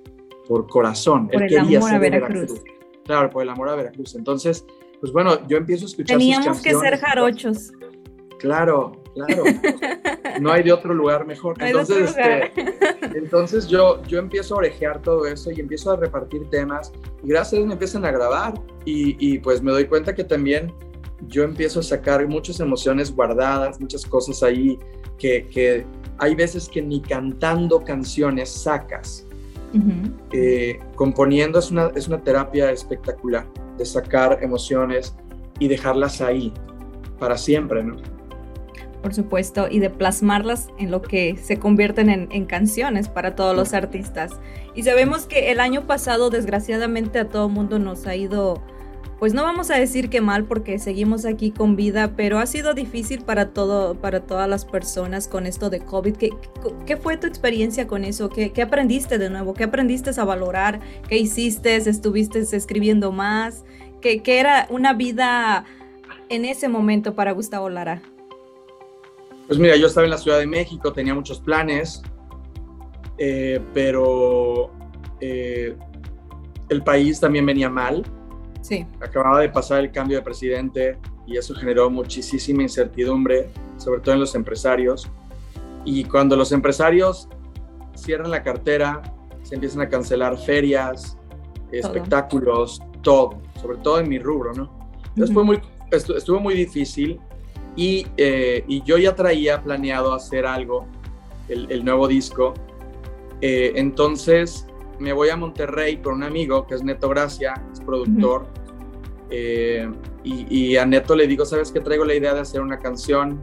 [0.47, 1.27] por corazón.
[1.27, 2.61] Por él quería ser Veracruz.
[3.05, 4.15] Claro, por el amor a Veracruz.
[4.15, 4.65] Entonces,
[4.99, 7.71] pues bueno, yo empiezo a escuchar Teníamos que ser jarochos.
[8.39, 9.43] Claro, claro.
[10.41, 11.55] no hay de otro lugar mejor.
[11.59, 16.91] entonces, Este, entonces yo, yo empiezo a orejear todo eso y empiezo a repartir temas
[17.23, 18.53] y gracias a Dios me empiezan a grabar
[18.85, 20.73] y, y pues me doy cuenta que también
[21.27, 24.79] yo empiezo a sacar muchas emociones guardadas, muchas cosas ahí
[25.17, 25.85] que, que
[26.17, 29.27] hay veces que ni cantando canciones sacas.
[30.33, 33.47] Eh, componiendo es una, es una terapia espectacular
[33.77, 35.15] de sacar emociones
[35.59, 36.53] y dejarlas ahí
[37.17, 37.95] para siempre, ¿no?
[39.01, 43.73] Por supuesto, y de plasmarlas en lo que se convierten en, canciones para todos los
[43.73, 44.31] artistas.
[44.75, 48.61] Y sabemos que el año pasado, desgraciadamente, a todo mundo nos ha ido
[49.21, 52.73] pues no vamos a decir que mal porque seguimos aquí con vida, pero ha sido
[52.73, 56.17] difícil para todo, para todas las personas con esto de COVID.
[56.17, 56.31] ¿Qué,
[56.87, 58.29] qué fue tu experiencia con eso?
[58.29, 59.53] ¿Qué, ¿Qué, aprendiste de nuevo?
[59.53, 60.79] ¿Qué aprendiste a valorar?
[61.07, 61.75] ¿Qué hiciste?
[61.75, 63.63] ¿Estuviste escribiendo más?
[64.01, 65.65] ¿Qué, qué era una vida
[66.29, 68.01] en ese momento para Gustavo Lara?
[69.51, 72.01] Pues mira, yo estaba en la Ciudad de México, tenía muchos planes,
[73.17, 74.71] eh, pero
[75.19, 75.75] eh,
[76.69, 78.01] el país también venía mal
[78.61, 78.85] Sí.
[79.01, 84.21] Acababa de pasar el cambio de presidente y eso generó muchísima incertidumbre, sobre todo en
[84.21, 85.09] los empresarios.
[85.83, 87.27] Y cuando los empresarios
[87.93, 89.01] cierran la cartera,
[89.41, 91.17] se empiezan a cancelar ferias,
[91.73, 94.71] espectáculos, todo, sobre todo en mi rubro, ¿no?
[95.09, 95.59] Entonces fue muy,
[95.91, 97.19] estuvo muy difícil
[97.75, 100.87] y, eh, y, yo ya traía planeado hacer algo,
[101.47, 102.53] el, nuevo disco.
[103.41, 104.67] Eh, entonces
[104.99, 108.45] me voy a Monterrey con un amigo que es Neto Gracia, es productor.
[109.29, 109.89] Eh,
[110.23, 111.79] y, a Neto le digo, ¿sabes qué?
[111.79, 113.39] Traigo la idea de hacer una canción.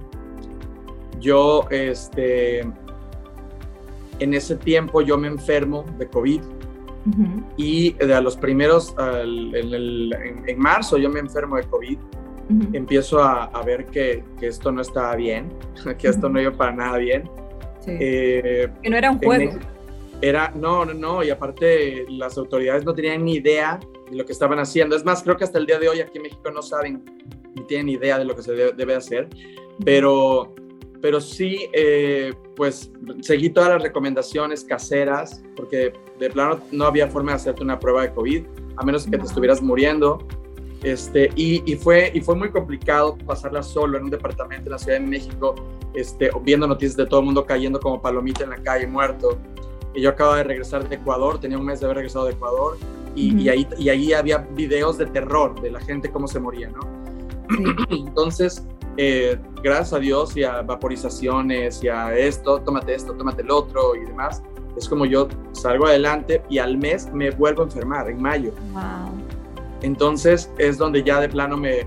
[1.19, 2.61] Yo, este,
[4.21, 6.43] en ese tiempo yo me enfermo de COVID.
[7.57, 11.99] Y de a los primeros, en, marzo yo me enfermo de COVID.
[12.73, 15.53] Empiezo a, ver que, que, esto no estaba bien,
[15.99, 17.29] que esto no iba para nada bien.
[17.87, 19.59] Eh, que no era un juego.
[20.21, 23.79] Era, no, no, no, y aparte las autoridades no tenían ni idea
[24.11, 24.97] de lo que estaban haciendo.
[24.97, 27.05] Es más, creo que hasta el día de hoy aquí en México no saben
[27.55, 29.29] ni tienen idea de lo que se debe, hacer,
[29.85, 30.55] pero,
[31.01, 37.33] pero sí, eh, pues seguí todas las recomendaciones caseras, porque de plano no había forma
[37.33, 38.45] de hacerte una prueba de COVID,
[38.77, 40.27] a menos que te estuvieras muriendo.
[40.83, 44.79] Este, y, y, fue, y fue muy complicado pasarla solo en un departamento en la
[44.79, 45.55] Ciudad de México,
[45.95, 49.39] este, viendo noticias de todo el mundo cayendo como palomita en la calle, muerto
[49.95, 52.77] y yo acababa de regresar de Ecuador, tenía un mes de haber regresado de Ecuador,
[53.15, 56.81] y, ahí, y ahí había videos de terror de la gente cómo se moría, ¿no?
[57.91, 58.65] Entonces,
[58.97, 63.97] eh, gracias a Dios y a vaporizaciones y a esto, tómate esto, tómate el otro
[63.97, 64.41] y demás,
[64.77, 68.53] es como yo salgo adelante y al mes me vuelvo a enfermar, en mayo.
[68.73, 69.28] Wow.
[69.83, 71.87] Entonces es donde ya de plano me,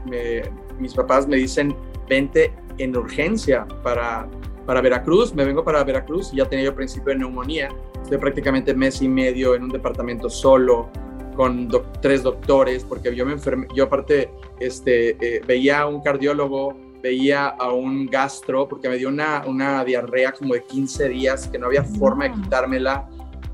[0.79, 1.75] mis papás me dicen,
[2.07, 4.27] vente en urgencia para,
[4.65, 5.33] para Veracruz.
[5.33, 7.69] Me vengo para Veracruz y ya tenía yo principio de neumonía.
[8.01, 10.89] Estoy prácticamente mes y medio en un departamento solo
[11.35, 11.69] con
[12.01, 17.47] tres doctores, porque yo me enfermé, yo aparte este, eh, veía a un cardiólogo, veía
[17.47, 21.67] a un gastro, porque me dio una, una diarrea como de 15 días que no
[21.67, 23.09] había forma de quitármela.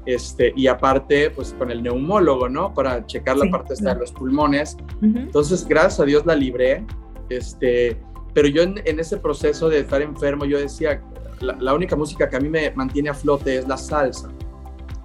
[0.08, 2.74] Este, y aparte, pues con el neumólogo, ¿no?
[2.74, 4.78] Para checar la parte de los pulmones.
[5.02, 6.86] Entonces, gracias a Dios la libré.
[7.28, 8.02] Este,
[8.34, 11.04] pero yo en, ese proceso de estar enfermo, yo decía,
[11.42, 14.30] la, única música que a mí me mantiene a flote es la salsa.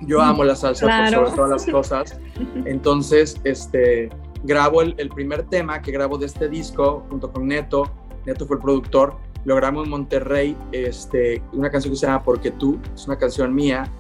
[0.03, 2.21] Yo amo la salsa por sobre todas las cosas.
[2.65, 4.09] Entonces, este,
[4.45, 7.91] grabo el, el, primer tema que grabo de este disco junto con Neto.
[8.25, 9.17] Neto fue el productor.
[9.45, 13.53] Lo grabo en Monterrey, este, una canción que se llama Porque tú, es una canción
[13.53, 13.91] mía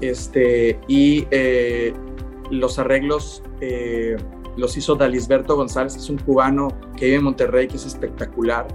[0.00, 1.92] este, y eh,
[2.50, 4.16] los arreglos eh,
[4.56, 8.66] los hizo Dalisberto González, es un cubano que vive en Monterrey, que es espectacular.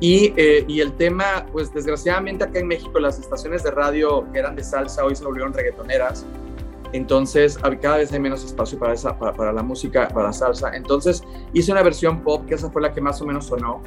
[0.00, 4.40] y, eh, y, el tema, pues desgraciadamente acá en México las estaciones de radio que
[4.40, 6.26] eran de salsa hoy se volvieron reggaetoneras.
[6.92, 10.74] Entonces, cada vez hay menos espacio para, esa, para, para la música, para la salsa.
[10.74, 11.22] Entonces,
[11.52, 13.82] hice una versión pop, que esa fue la que más o menos sonó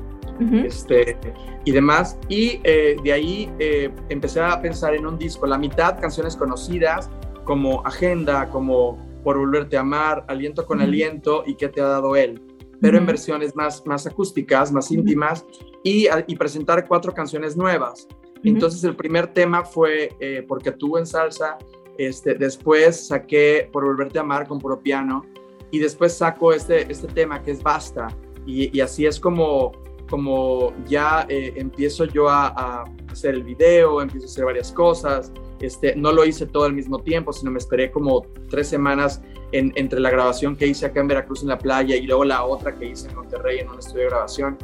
[0.64, 1.18] este,
[1.66, 2.18] y demás.
[2.28, 7.10] Y eh, de ahí eh, empecé a pensar en un disco, la mitad canciones conocidas,
[7.44, 12.16] como Agenda, como Por Volverte a Amar, Aliento con Aliento y ¿Qué te ha dado
[12.16, 12.42] él?
[12.82, 15.46] Pero en versiones más, más acústicas, más íntimas,
[15.84, 18.08] y, y, presentar cuatro canciones nuevas.
[18.42, 21.58] Entonces el primer tema fue eh, Porque tú en salsa,
[22.00, 25.26] este, después saqué Por Volverte a Amar con puro piano,
[25.72, 28.08] y después saco este, este tema que es Basta,
[28.46, 29.72] y, y así es como
[30.10, 35.32] como ya eh, empiezo yo a, hacer el video, empiezo a hacer varias cosas.
[35.62, 40.00] Este, no lo hice todo al mismo tiempo, sino me esperé como tres semanas entre
[40.00, 42.86] la grabación que hice acá en Veracruz en la playa y luego la otra que
[42.86, 44.58] hice en Monterrey en un estudio de grabación.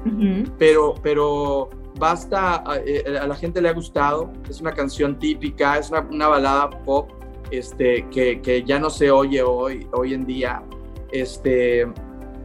[0.60, 5.90] pero, pero basta, eh, a, la gente le ha gustado, es una canción típica, es
[5.90, 7.10] una, balada pop
[7.52, 10.64] este, que, que, ya no se oye hoy, hoy en día.
[11.12, 11.88] Este,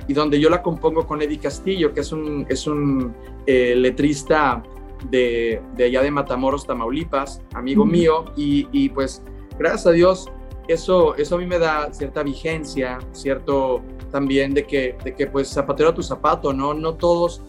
[0.07, 3.15] y donde yo la compongo con Eddie Castillo, que es un, es un
[3.47, 4.63] eh, letrista
[5.09, 9.23] de, de, allá de Matamoros, Tamaulipas, amigo mío, y, y, pues
[9.59, 10.31] gracias a Dios
[10.73, 15.49] eso, eso a mí me da cierta vigencia, cierto también de que, de que pues
[15.49, 16.75] zapatero a tu zapato, ¿no?
[16.75, 17.43] No todos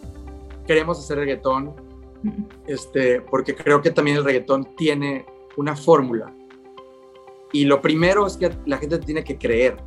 [0.65, 1.73] queremos hacer reggaetón,
[2.67, 5.25] este, porque creo que también el reggaetón tiene
[5.57, 6.33] una fórmula.
[7.53, 9.77] Y lo primero es que la gente tiene que creer.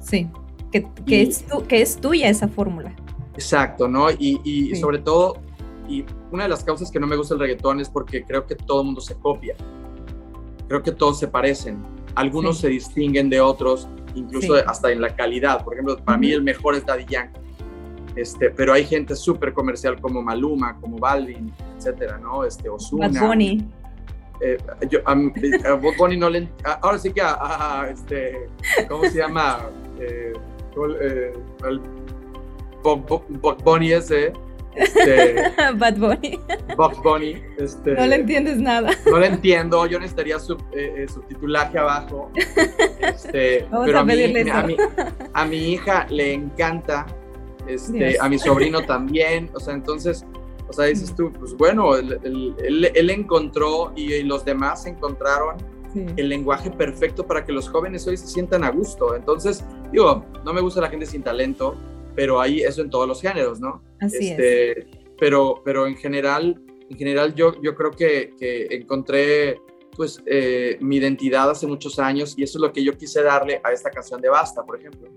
[0.00, 0.28] Sí
[0.70, 2.94] que, es, que es tuya esa fórmula.
[3.34, 4.10] Exacto, ¿no?
[4.10, 5.38] Y, sobre todo,
[5.88, 8.54] y una de las causas que no me gusta el reggaetón es porque creo que
[8.54, 9.54] todo el mundo se copia.
[10.66, 11.82] Creo que todos se parecen.
[12.14, 15.64] Algunos se distinguen de otros, incluso hasta en la calidad.
[15.64, 17.40] Por ejemplo, para mí el mejor es Daddy Yankee.
[18.16, 22.44] Este, pero hay gente súper comercial como Maluma, como Balvin, etcétera, ¿no?
[22.44, 23.08] Este, Ozuna.
[23.08, 23.64] Bad Bunny.
[24.40, 24.56] Eh,
[24.88, 26.48] yo, a, Bad Bunny no le...
[26.80, 28.48] ahora sí que a, este,
[28.88, 29.68] ¿cómo se llama?
[30.00, 30.32] Eh,
[31.00, 31.32] eh,
[31.64, 31.80] el
[33.64, 34.32] Bunny ese.
[34.74, 35.34] Este,
[35.74, 36.38] Bad Bunny.
[36.76, 37.42] Bugs Bunny.
[37.58, 38.90] Este, no le entiendes nada.
[39.06, 42.30] No le entiendo, yo necesitaría sub, eh, eh, subtitulaje abajo.
[43.00, 44.76] Este, pero a, mí,
[45.32, 47.06] a, mi, hija le encanta,
[47.66, 50.24] este, a mi sobrino también, o sea, entonces,
[50.68, 55.56] o sea, dices tú, pues bueno, él, él, él encontró y los demás encontraron
[55.94, 59.16] el lenguaje perfecto para que los jóvenes hoy se sientan a gusto.
[59.16, 61.74] Entonces, digo, no me gusta la gente sin talento,
[62.14, 63.82] pero hay eso en todos los géneros, ¿no?
[64.00, 64.86] Así este,
[65.18, 69.60] Pero, pero en general, en general yo, yo creo que, que encontré
[69.96, 73.60] pues eh, mi identidad hace muchos años y eso es lo que yo quise darle
[73.64, 75.08] a esta canción de Basta, por ejemplo.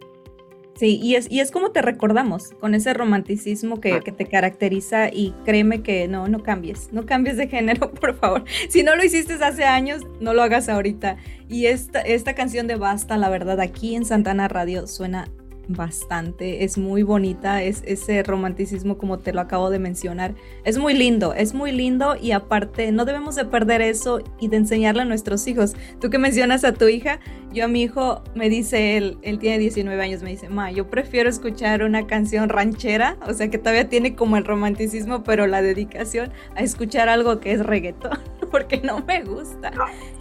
[0.76, 5.09] Sí, y es, y es como te recordamos, con ese romanticismo que, que, te caracteriza
[5.09, 8.45] y créeme que no, no cambies, no cambies de género, por favor.
[8.69, 11.17] Si no lo hiciste hace años, no lo hagas ahorita.
[11.47, 15.28] Y esta, esta canción de Basta, la verdad, aquí en Santana Radio suena
[15.68, 20.34] bastante, es muy bonita, es ese romanticismo como te lo acabo de mencionar,
[20.64, 24.57] es muy lindo, es muy lindo y aparte no debemos de perder eso y de
[24.57, 25.76] enseñarle a nuestros hijos.
[25.99, 27.20] Tú que mencionas a tu hija,
[27.53, 30.89] yo a mi hijo me dice él, él tiene 19 años, me dice, "Ma, yo
[30.89, 35.62] prefiero escuchar una canción ranchera, o sea, que todavía tiene como el romanticismo, pero la
[35.62, 38.20] dedicación a escuchar algo que es reggaetón,
[38.51, 39.71] porque no me gusta."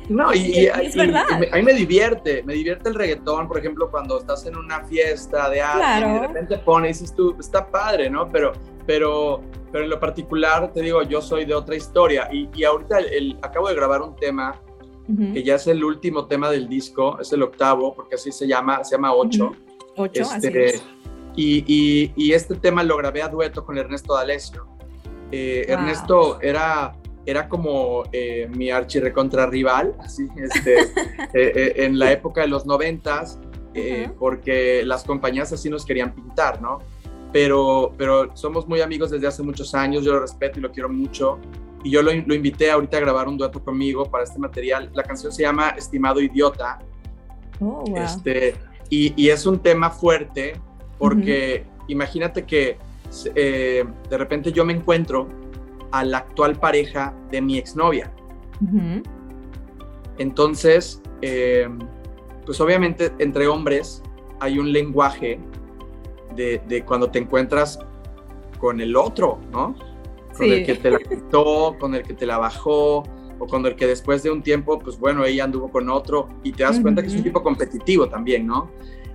[0.08, 1.24] No, y, es verdad.
[1.30, 5.48] a mí me divierte, me divierte el reggaetón, por ejemplo, cuando estás en una fiesta
[5.50, 8.28] de alguien y de repente pones y dices tú, está padre, ¿no?
[8.30, 8.52] Pero,
[8.86, 12.98] pero, pero en lo particular, te digo, yo soy de otra historia y, y ahorita
[12.98, 14.60] el, acabo de grabar un tema
[15.32, 18.84] que ya es el último tema del disco, es el octavo, porque así se llama,
[18.84, 19.50] se llama Ocho.
[19.96, 20.84] Ocho, así Este, es.
[21.34, 24.68] y, y- y este tema lo grabé a dueto con Ernesto D'Alessio.
[25.32, 25.74] Eh, Wow.
[25.78, 26.92] Ernesto era,
[27.30, 30.88] era como eh, mi archirrecontra rival, así, este, eh,
[31.34, 33.38] eh, en la época de los noventas,
[33.74, 34.14] eh, Ajá.
[34.18, 36.78] porque las compañías así nos querían pintar, ¿no?
[37.32, 40.88] Pero, pero somos muy amigos desde hace muchos años, yo lo respeto y lo quiero
[40.88, 41.38] mucho.
[41.84, 44.90] Y yo lo, lo invité ahorita a grabar un dueto conmigo para este material.
[44.92, 46.80] La canción se llama Estimado Idiota.
[47.60, 47.96] Oh, wow.
[47.96, 48.56] Este,
[48.90, 50.54] y, y es un tema fuerte
[50.98, 52.76] porque imagínate que
[53.34, 55.28] eh, de repente yo me encuentro
[55.92, 58.12] a la actual pareja de mi exnovia.
[58.62, 59.02] Ujú.
[60.18, 61.68] Entonces, eh,
[62.44, 64.02] pues obviamente entre hombres
[64.40, 65.38] hay un lenguaje
[66.36, 67.78] de, de cuando te encuentras
[68.58, 69.74] con el otro, ¿no?
[70.36, 70.52] Con Sí.
[70.52, 73.02] el que te la quitó, con el que te la bajó,
[73.38, 76.52] o con el que después de un tiempo, pues bueno, ella anduvo con otro y
[76.52, 78.70] te das cuenta que es un tipo competitivo también, ¿no?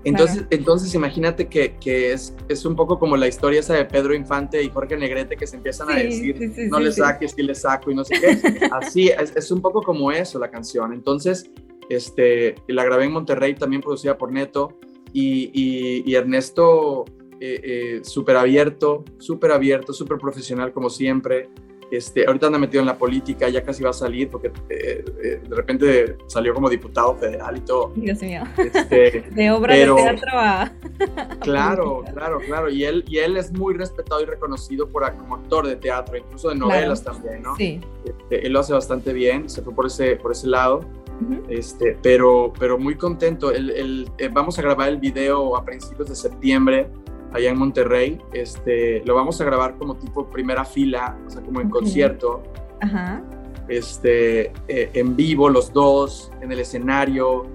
[0.05, 4.13] Entonces, entonces imagínate que, que es, es un poco como la historia esa de Pedro
[4.13, 7.01] Infante y Jorge Negrete que se empiezan a decir, sí, sí, no sí, le sí.
[7.01, 8.37] saques, sí le saco y no sé qué.
[8.71, 10.93] Así, es, es un poco como eso la canción.
[10.93, 11.49] Entonces,
[11.89, 14.77] este, la grabé en Monterrey, también producida por Neto,
[15.11, 17.05] y, y- y Ernesto,
[17.39, 21.49] eh, eh, súper abierto, súper abierto, súper profesional como siempre.
[21.91, 25.41] Este, ahorita anda metido en la política, ya casi va a salir porque eh, eh,
[25.47, 27.91] de repente salió como diputado federal y todo.
[27.95, 28.41] Dios mío.
[28.57, 30.71] Este, De obra Pero- de teatro a.
[31.41, 32.69] Claro, claro, claro.
[32.69, 36.49] Y él, y él es muy respetado y reconocido por, como actor de teatro, incluso
[36.49, 37.55] de novelas también, ¿no?
[37.55, 37.79] Sí.
[38.03, 40.79] Este, él lo hace bastante bien, se fue por ese, por ese lado,
[41.21, 41.43] Ujú.
[41.49, 43.51] este, pero, pero muy contento.
[43.51, 46.87] El, el- eh, vamos a grabar el video a principios de septiembre
[47.35, 48.21] allá en Monterrey.
[48.33, 52.43] Este, lo vamos a grabar como tipo primera fila, o sea, como en concierto,
[52.81, 53.23] Ajá.
[53.67, 57.45] este, eh, en vivo los dos, en el escenario.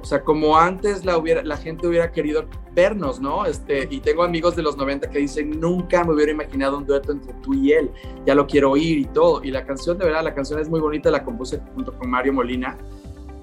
[0.00, 3.46] O sea, como antes la, hubiera, la gente hubiera querido vernos, ¿no?
[3.46, 7.12] Este, y tengo amigos de los 90 que dicen, nunca me hubiera imaginado un dueto
[7.12, 7.90] entre tú y él,
[8.26, 9.42] ya lo quiero oír y todo.
[9.44, 12.32] Y la canción, de verdad, la canción es muy bonita, la compuse junto con Mario
[12.32, 12.76] Molina,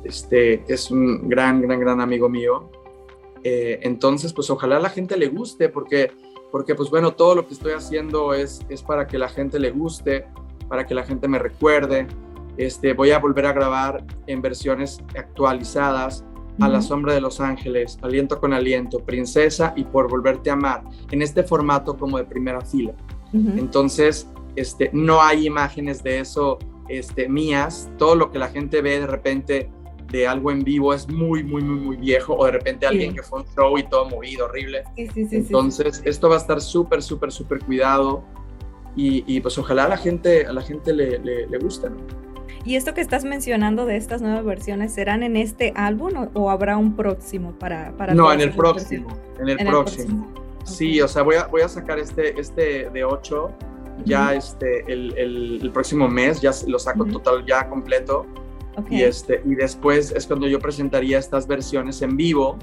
[0.04, 2.70] este, es un gran, gran, gran amigo mío.
[3.44, 6.12] Eh, entonces, pues ojalá a la gente le guste, porque,
[6.52, 9.72] porque pues bueno, todo lo que estoy haciendo es, es para que la gente le
[9.72, 10.26] guste,
[10.68, 12.08] para que la gente me recuerde.
[12.58, 16.26] Este, voy a volver a grabar en versiones actualizadas
[16.60, 20.84] a la sombra de los ángeles, aliento con aliento, princesa y por volverte a amar,
[21.10, 22.94] en este formato como de primera fila.
[23.32, 26.58] Entonces, este, no hay imágenes de eso
[26.90, 27.90] este, mías.
[27.98, 29.70] Todo lo que la gente ve de repente
[30.12, 32.36] de algo en vivo es muy, muy, muy, muy viejo.
[32.36, 33.16] O de repente alguien Sí.
[33.18, 34.84] que fue a un show y todo movido, horrible.
[34.96, 35.28] Sí, sí.
[35.32, 38.24] Entonces, esto va a estar súper, súper, súper cuidado.
[38.96, 41.90] Y, y, pues ojalá a la gente, a la gente le, le, le guste.
[41.90, 41.98] ¿no?
[42.66, 46.50] ¿Y esto que estás mencionando de estas nuevas versiones, serán en este álbum o, o
[46.50, 47.96] habrá un próximo para...
[47.96, 49.08] para No, en el próximo.
[49.40, 50.34] En el En el próximo.
[50.66, 53.52] Sí, o sea, voy a, voy a sacar este, este de 8
[54.06, 54.38] ya Ujú.
[54.38, 57.14] este, el, el- el próximo mes, ya lo saco Ujú.
[57.14, 58.26] total, ya completo.
[58.90, 62.58] Y, este, y después es cuando yo presentaría estas versiones en vivo,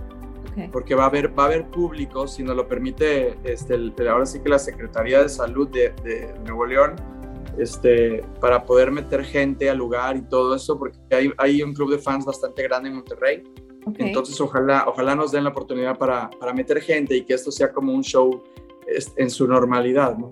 [0.72, 4.24] porque va a haber, va a haber público, si nos lo permite, este, el- ahora
[4.24, 6.96] sí que la Secretaría de Salud de, de Nuevo León,
[7.58, 11.90] este, para poder meter gente al lugar y todo eso, porque hay, hay un club
[11.90, 13.42] de fans bastante grande en Monterrey.
[13.98, 17.70] Entonces, ojalá, ojalá nos den la oportunidad para, para meter gente y que esto sea
[17.72, 18.42] como un show
[19.16, 20.30] en su normalidad, ¿no?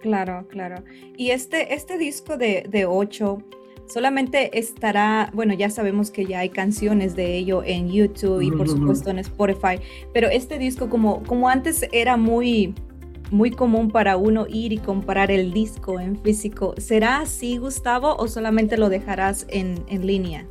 [0.00, 0.82] Claro, claro.
[1.16, 3.38] Y este, este disco de, de 8
[3.86, 8.68] solamente estará, bueno, ya sabemos que ya hay canciones de ello en YouTube y por
[8.68, 9.80] supuesto en Spotify,
[10.12, 12.74] pero este disco como, como antes era muy,
[13.30, 18.28] muy común para uno ir y comprar el disco en físico, ¿será así, Gustavo, o
[18.28, 20.46] solamente lo dejarás en, en línea?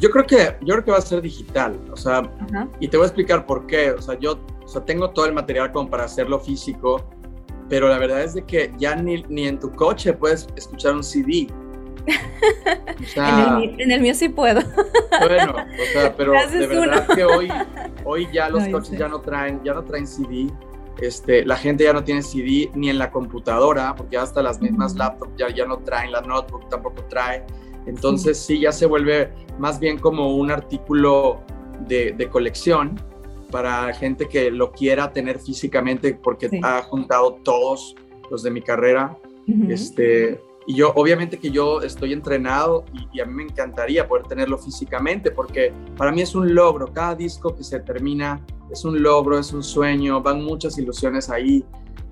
[0.00, 2.68] Yo creo que yo creo que va a ser digital, o sea, Ajá.
[2.78, 3.90] y te voy a explicar por qué.
[3.90, 7.02] O sea, yo o sea, tengo todo el material como para hacerlo físico,
[7.68, 11.02] pero la verdad es de que ya ni, ni en tu coche puedes escuchar un
[11.02, 11.48] CD.
[13.00, 14.60] O sea, en, el, en el mío sí puedo.
[15.20, 17.14] bueno, o sea, pero de verdad uno.
[17.14, 17.48] que hoy,
[18.04, 18.96] hoy ya los Ay, coches sí.
[18.96, 20.48] ya no traen, ya no traen CD.
[21.00, 24.92] Este, la gente ya no tiene CD ni en la computadora, porque hasta las mismas
[24.92, 24.98] Ujú.
[24.98, 27.44] laptops ya, ya no traen, la notebook tampoco trae.
[27.86, 28.60] Entonces sí.
[28.60, 31.40] ya se vuelve más bien como un artículo
[31.86, 33.00] de, de colección
[33.52, 36.60] para gente que lo quiera tener físicamente porque Sí.
[36.64, 37.94] ha juntado todos
[38.30, 39.16] los de mi carrera.
[39.46, 39.70] Ujú.
[39.70, 44.26] Este, y yo, obviamente que yo estoy entrenado y, y a mí me encantaría poder
[44.26, 46.92] tenerlo físicamente porque para mí es un logro.
[46.92, 51.64] Cada disco que se termina es un logro, es un sueño, van muchas ilusiones ahí.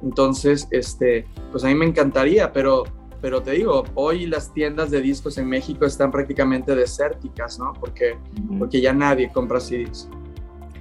[0.03, 2.85] Entonces, este, pues a mí me encantaría, pero,
[3.21, 7.75] pero te digo, hoy las tiendas de discos en México están prácticamente desérticas, ¿no?
[7.75, 8.17] Porque,
[8.59, 10.09] porque ya nadie compra CDs.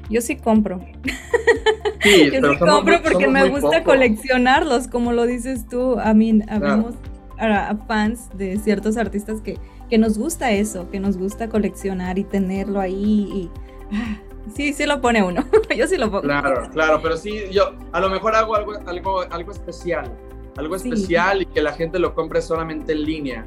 [0.10, 0.80] Yo sí compro.
[2.02, 6.00] Sí, Yo sí compro porque me gusta coleccionarlos, como lo dices tú.
[6.00, 6.40] A mí,
[7.38, 9.58] a fans de ciertos artistas que,
[9.90, 13.30] que nos gusta eso, que nos gusta coleccionar y tenerlo ahí.
[13.34, 13.52] Y,
[13.94, 14.18] ah,
[14.56, 15.44] sí, sí lo pone uno.
[15.78, 16.24] yo sí lo pongo.
[16.24, 20.12] Claro, claro, pero sí, yo a lo mejor hago algo, algo, algo especial.
[20.58, 23.46] Algo especial y que la gente lo compre solamente en línea.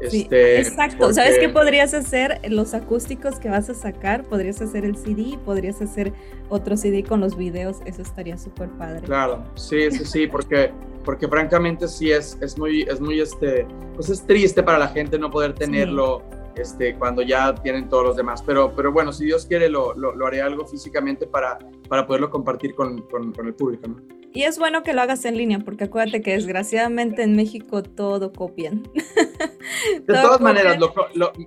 [0.00, 1.12] Este, exacto.
[1.12, 2.40] ¿Sabes qué podrías hacer?
[2.48, 6.12] Los acústicos que vas a sacar, podrías hacer el CD, podrías hacer
[6.48, 9.02] otro CD con los videos, eso estaría súper padre.
[9.02, 10.72] Claro, sí, sí, sí, porque,
[11.06, 15.18] porque francamente sí es, es muy, es muy, este, pues es triste para la gente
[15.18, 16.22] no poder tenerlo.
[16.56, 18.42] Este, cuando ya tienen todos los demás.
[18.42, 22.74] Pero, pero bueno, si Dios quiere, lo, lo, haré algo físicamente para, para poderlo compartir
[22.74, 23.90] con, con, el público.
[24.32, 28.32] Y es bueno que lo hagas en línea, porque acuérdate que desgraciadamente en México todo
[28.32, 28.84] copian.
[30.06, 30.78] De todas maneras,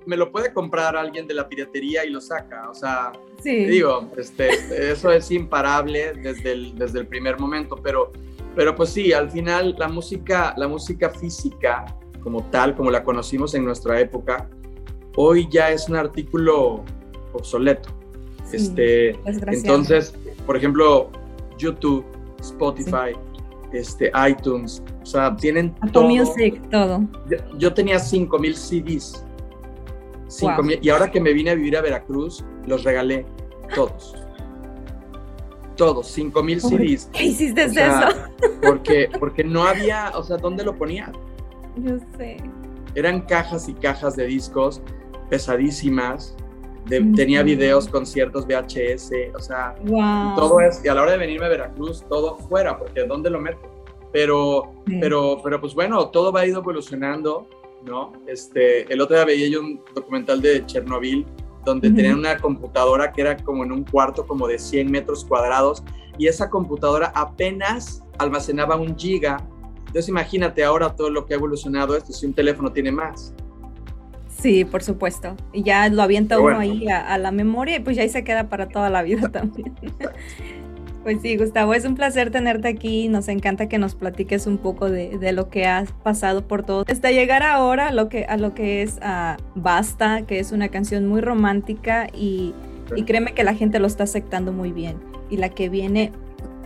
[0.06, 2.70] me lo puede comprar alguien de la piratería y lo saca.
[2.70, 3.10] O sea,
[3.42, 4.48] digo, este,
[4.92, 8.12] eso es imparable desde el, desde el primer momento, pero,
[8.54, 13.54] pero pues sí, al final la música, la música física como tal, como la conocimos
[13.54, 14.48] en nuestra época,
[15.16, 16.84] hoy ya es un artículo
[17.32, 17.90] obsoleto.
[18.52, 20.14] este, entonces,
[20.46, 21.10] por ejemplo,
[21.58, 22.04] YouTube
[22.40, 23.12] Spotify,
[23.72, 26.04] este, iTunes, o sea, tienen todo.
[26.04, 27.02] Music, todo.
[27.58, 29.24] Yo, tenía 5000 CDs.
[30.80, 33.24] y ahora que me vine a vivir a Veracruz, los regalé
[33.74, 34.14] todos.
[35.80, 37.08] Todos, 5000 CDs.
[37.10, 37.80] ¿Qué hiciste eso?
[38.60, 41.10] Porque, porque no había, o sea, ¿dónde lo ponía?
[41.76, 42.36] Yo sé.
[42.94, 44.82] Eran cajas y cajas de discos
[45.30, 46.36] pesadísimas
[47.14, 49.74] tenía videos, conciertos, VHS, o sea,
[50.36, 53.40] todo es, y a la hora de venirme a Veracruz, todo fuera, porque ¿dónde lo
[53.40, 53.60] meto?
[54.12, 57.48] Pero, pero, pero pues bueno, todo va a ir evolucionando,
[57.86, 58.12] ¿no?
[58.26, 61.24] Este, el otro día veía yo un documental de Chernobyl,
[61.64, 65.82] donde tenían una computadora que era como en un cuarto como de 100 metros cuadrados,
[66.18, 69.38] y esa computadora apenas almacenaba un giga.
[69.78, 73.34] Entonces imagínate ahora todo lo que ha evolucionado esto, si un teléfono tiene más.
[74.28, 75.36] Sí, por supuesto.
[75.52, 78.48] Y ya lo avienta uno ahí a, la memoria y pues ya ahí se queda
[78.48, 79.74] para toda la vida también.
[81.02, 83.08] Pues sí, Gustavo, es un placer tenerte aquí.
[83.08, 86.84] Nos encanta que nos platiques un poco de, lo que has pasado por todo.
[86.88, 90.68] Hasta llegar ahora a lo que, a lo que es uh, Basta, que es una
[90.68, 92.54] canción muy romántica y,
[92.96, 94.96] y créeme que la gente lo está aceptando muy bien.
[95.30, 96.12] Y la que viene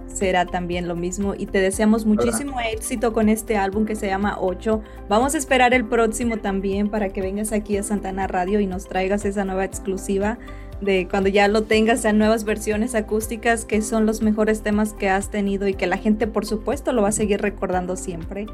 [0.07, 4.37] será también lo mismo y te deseamos muchísimo éxito con este álbum que se llama
[4.41, 4.83] 8.
[5.09, 8.89] Vamos a esperar el próximo también para que vengas aquí a Santana Radio y nos
[8.89, 10.39] traigas esa nueva exclusiva
[10.81, 15.09] de cuando ya lo tengas, sean nuevas versiones acústicas que son los mejores temas que
[15.09, 18.47] has tenido y que la gente por supuesto lo va a seguir recordando siempre.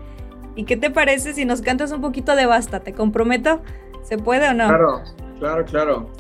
[0.57, 2.81] ¿Y qué te parece si nos cantas un poquito de Basta?
[2.81, 3.61] ¿Te comprometo?
[4.03, 4.69] ¿Se puede o no?
[4.69, 5.03] Claro,
[5.39, 6.11] claro, claro.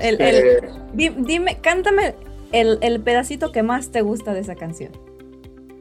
[0.00, 2.14] Este dime, cántame
[2.52, 4.92] el, pedacito que más te gusta de esa canción?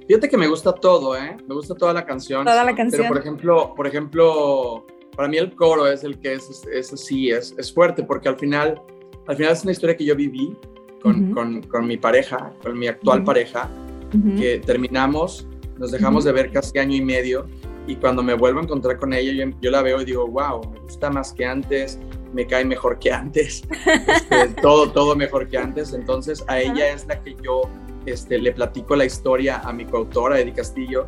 [0.08, 1.38] Fíjate que me gusta todo, ¿eh?
[1.48, 2.44] Me gusta toda la canción.
[2.46, 3.04] Toda la canción.
[3.04, 7.30] Pero, por ejemplo, por ejemplo para mí el coro es el que es, es así,
[7.30, 8.82] es, es fuerte, porque al final,
[9.32, 10.58] al final es una historia que yo viví
[11.02, 13.70] con, con, con mi pareja, con mi actual pareja,
[14.38, 17.48] que terminamos, nos dejamos de ver casi año y medio,
[17.88, 20.70] y cuando me vuelvo a encontrar con ella, yo, yo la veo y digo, wow,
[20.70, 21.98] me gusta más que antes,
[22.34, 25.94] me cae mejor que antes, este, todo, todo mejor que antes.
[25.94, 27.62] Entonces a ella es la que yo
[28.06, 31.08] este, le platico la historia a mi coautora, Eddie Castillo,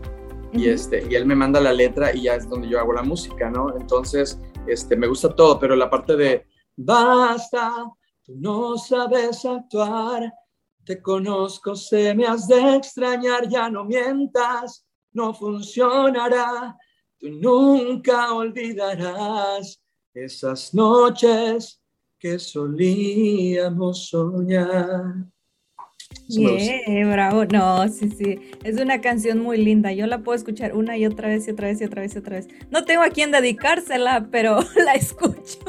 [0.54, 3.04] y, este, y él me manda la letra y ya es donde yo hago la
[3.04, 3.76] música, ¿no?
[3.76, 6.46] Entonces, este, me gusta todo, pero la parte de,
[6.78, 7.86] basta,
[8.24, 10.34] tú no sabes actuar,
[10.86, 16.76] te conozco, se me has de extrañar, ya no mientas, no funcionará,
[17.18, 19.82] tú nunca olvidarás
[20.14, 21.82] esas noches
[22.20, 25.33] que solíamos soñar.
[26.28, 27.46] Bien, bravo.
[27.46, 28.40] No, sí, sí.
[28.64, 29.92] Es una canción muy linda.
[29.92, 32.18] Yo la puedo escuchar una y otra vez y otra vez y otra vez y
[32.18, 32.48] otra vez.
[32.72, 35.60] No tengo a quien dedicársela, pero la escucho.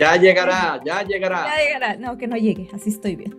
[0.00, 1.46] Ya llegará, ya llegará.
[1.46, 1.96] Ya llegará.
[1.96, 2.68] No, que no llegue.
[2.72, 3.36] Así estoy bien.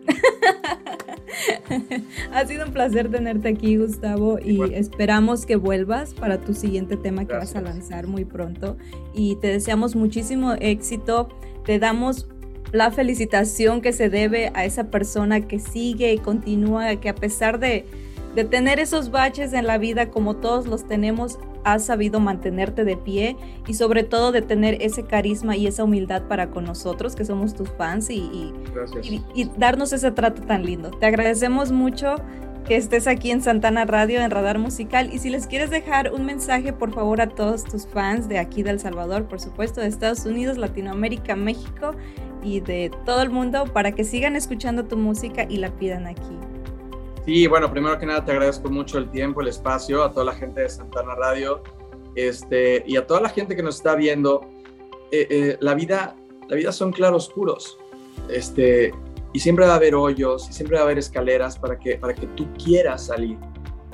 [2.34, 7.26] ha sido un placer tenerte aquí, Gustavo, y esperamos que vuelvas para tu siguiente tema
[7.26, 8.78] que vas a lanzar muy pronto.
[9.14, 11.30] Y te deseamos muchísimo éxito.
[11.66, 12.28] Te damos
[12.72, 17.60] la felicitación que se debe a esa persona que sigue y continúa, que a pesar
[17.60, 17.86] de,
[18.36, 22.96] de tener esos baches en la vida como todos los tenemos, has sabido mantenerte de
[22.96, 23.36] pie
[23.68, 27.54] y sobre todo de tener ese carisma y esa humildad para con nosotros, que somos
[27.54, 28.54] tus fans, y,
[29.34, 30.92] y, darnos ese trato tan lindo.
[30.92, 32.16] Te agradecemos mucho
[32.66, 35.10] que estés aquí en Santana Radio, en Radar Musical.
[35.12, 38.64] Y si les quieres dejar un mensaje, por favor, a todos tus fans de aquí
[38.64, 41.96] de El Salvador, por supuesto, de Estados Unidos, Latinoamérica, México
[42.44, 46.38] y de todo el mundo, para que sigan escuchando tu música y la pidan aquí.
[47.26, 50.34] Sí, bueno, primero que nada te agradezco mucho el tiempo, el espacio, a toda la
[50.34, 51.62] gente de Santana Radio
[52.16, 54.42] este, y a toda la gente que nos está viendo.
[55.12, 56.16] Eh, eh, la, vida,
[56.48, 57.78] la vida son claroscuros.
[58.30, 58.94] Este,
[59.34, 62.14] y siempre va a haber hoyos y siempre va a haber escaleras para que, para
[62.14, 63.38] que tú quieras salir.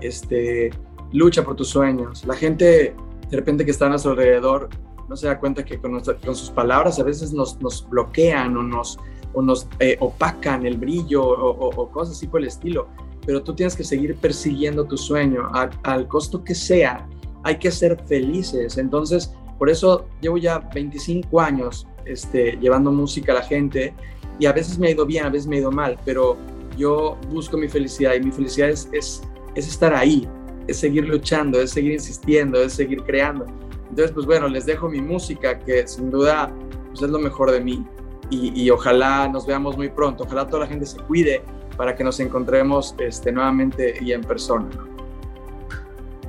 [0.02, 0.72] Este,
[1.12, 2.26] lucha por tus sueños.
[2.26, 2.96] La gente
[3.30, 4.70] de repente que está a nuestro alrededor
[5.08, 8.98] no se da cuenta que con, sus palabras a veces nos, nos bloquean o nos,
[9.34, 12.88] o nos eh, opacan el brillo o, cosas así por el estilo.
[13.26, 15.50] Pero tú tienes que seguir persiguiendo tu sueño
[15.84, 17.08] al costo que sea.
[17.44, 18.78] Hay que ser felices.
[18.78, 23.94] Entonces, por eso llevo ya 25 años este, llevando música a la gente
[24.40, 26.38] y a veces me ha ido bien, a veces me ha ido mal, pero
[26.78, 29.22] yo busco mi felicidad y mi felicidad es, es,
[29.56, 30.28] estar ahí,
[30.68, 33.46] es seguir luchando, es seguir insistiendo, es seguir creando.
[33.90, 36.52] Entonces, pues bueno, les dejo mi música que sin duda
[36.90, 37.86] pues es lo mejor de mí
[38.30, 41.44] y, y, ojalá nos veamos muy pronto, ojalá toda la gente se cuide
[41.78, 44.68] para que nos encontremos este, nuevamente y en persona.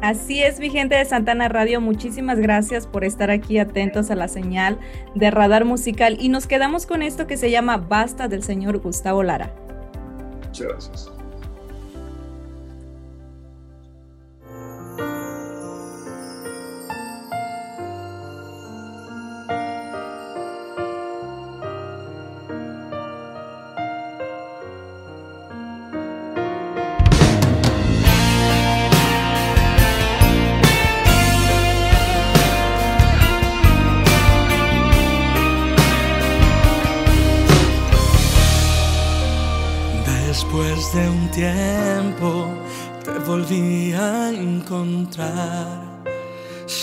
[0.02, 4.28] Así es, mi gente de Santana Radio, muchísimas gracias por estar aquí atentos a la
[4.28, 4.78] señal
[5.14, 9.22] de radar musical y nos quedamos con esto que se llama Basta del señor Gustavo
[9.22, 9.54] Lara.
[10.44, 11.15] Muchas gracias.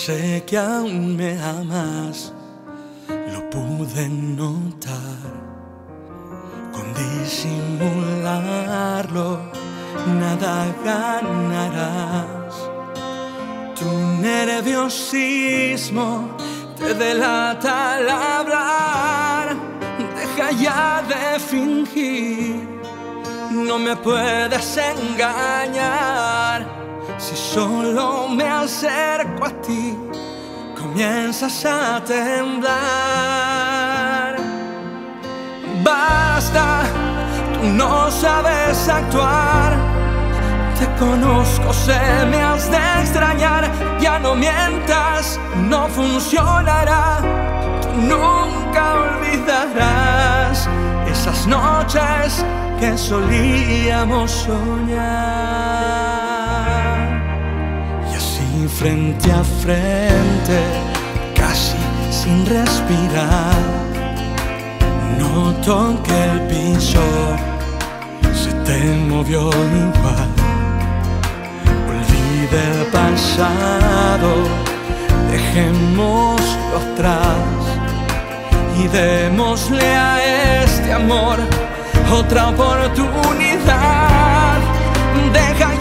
[0.06, 2.34] Sé que aún me amas,
[3.08, 5.32] lo pude notar.
[6.74, 9.40] Con disimularlo,
[10.20, 12.54] nada ganarás.
[13.80, 13.90] Tu
[14.22, 16.36] nerviosismo
[16.76, 19.56] te delata al hablar.
[20.18, 22.74] Deja ya de fingir
[23.52, 26.73] no me puedes engañar.
[27.24, 29.98] Si solo me acerco a ti,
[30.78, 32.76] comienzas a temblar.
[35.82, 36.84] Basta,
[37.54, 39.72] tú no sabes actuar.
[40.78, 41.98] Te conozco, sé,
[42.30, 43.72] me has de extrañar.
[44.02, 47.22] Ya no mientas, no funcionará.
[47.84, 50.68] Tú nunca olvidarás
[51.10, 52.44] esas noches
[52.82, 56.13] que solíamos soñar.
[58.78, 60.60] Frente a frente,
[61.36, 61.78] casi
[62.12, 63.56] sin respirar,
[65.18, 67.02] noto que el piso
[68.34, 70.30] se te movió igual.
[71.88, 74.34] Olvide el pasado,
[75.32, 77.64] dejémoslo atrás
[78.84, 81.38] y démosle a este amor
[82.12, 84.60] otra oportunidad.
[85.32, 85.73] Deja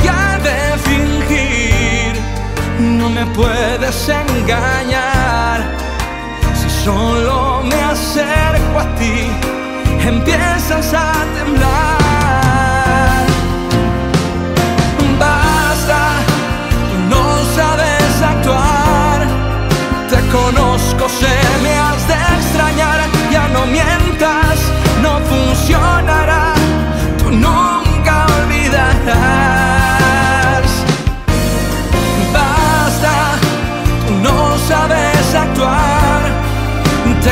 [2.83, 5.61] no me puedes engañar.
[6.55, 9.31] Si solo me acerco a ti,
[10.07, 11.92] empiezas a temblar.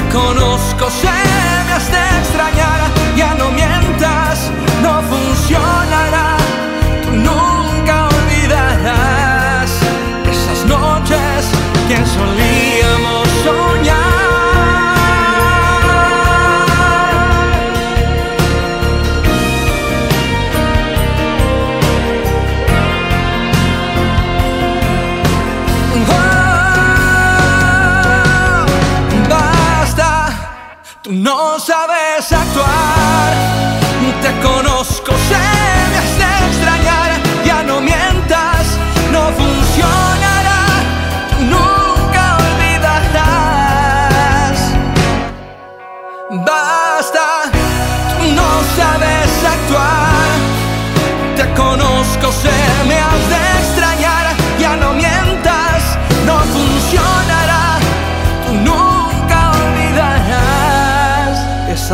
[0.00, 1.08] Te conozco, sé,
[1.66, 2.80] me has de extrañar,
[3.16, 4.50] ya no mientas,
[4.82, 5.89] no funcionará,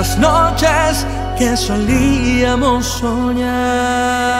[0.07, 1.07] esas noches
[1.38, 4.36] que solíamos soñar.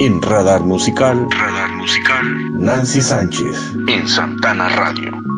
[0.00, 3.74] En Radar Musical, Radar Musical Nancy Sánchez.
[3.92, 5.29] En Santana Radio.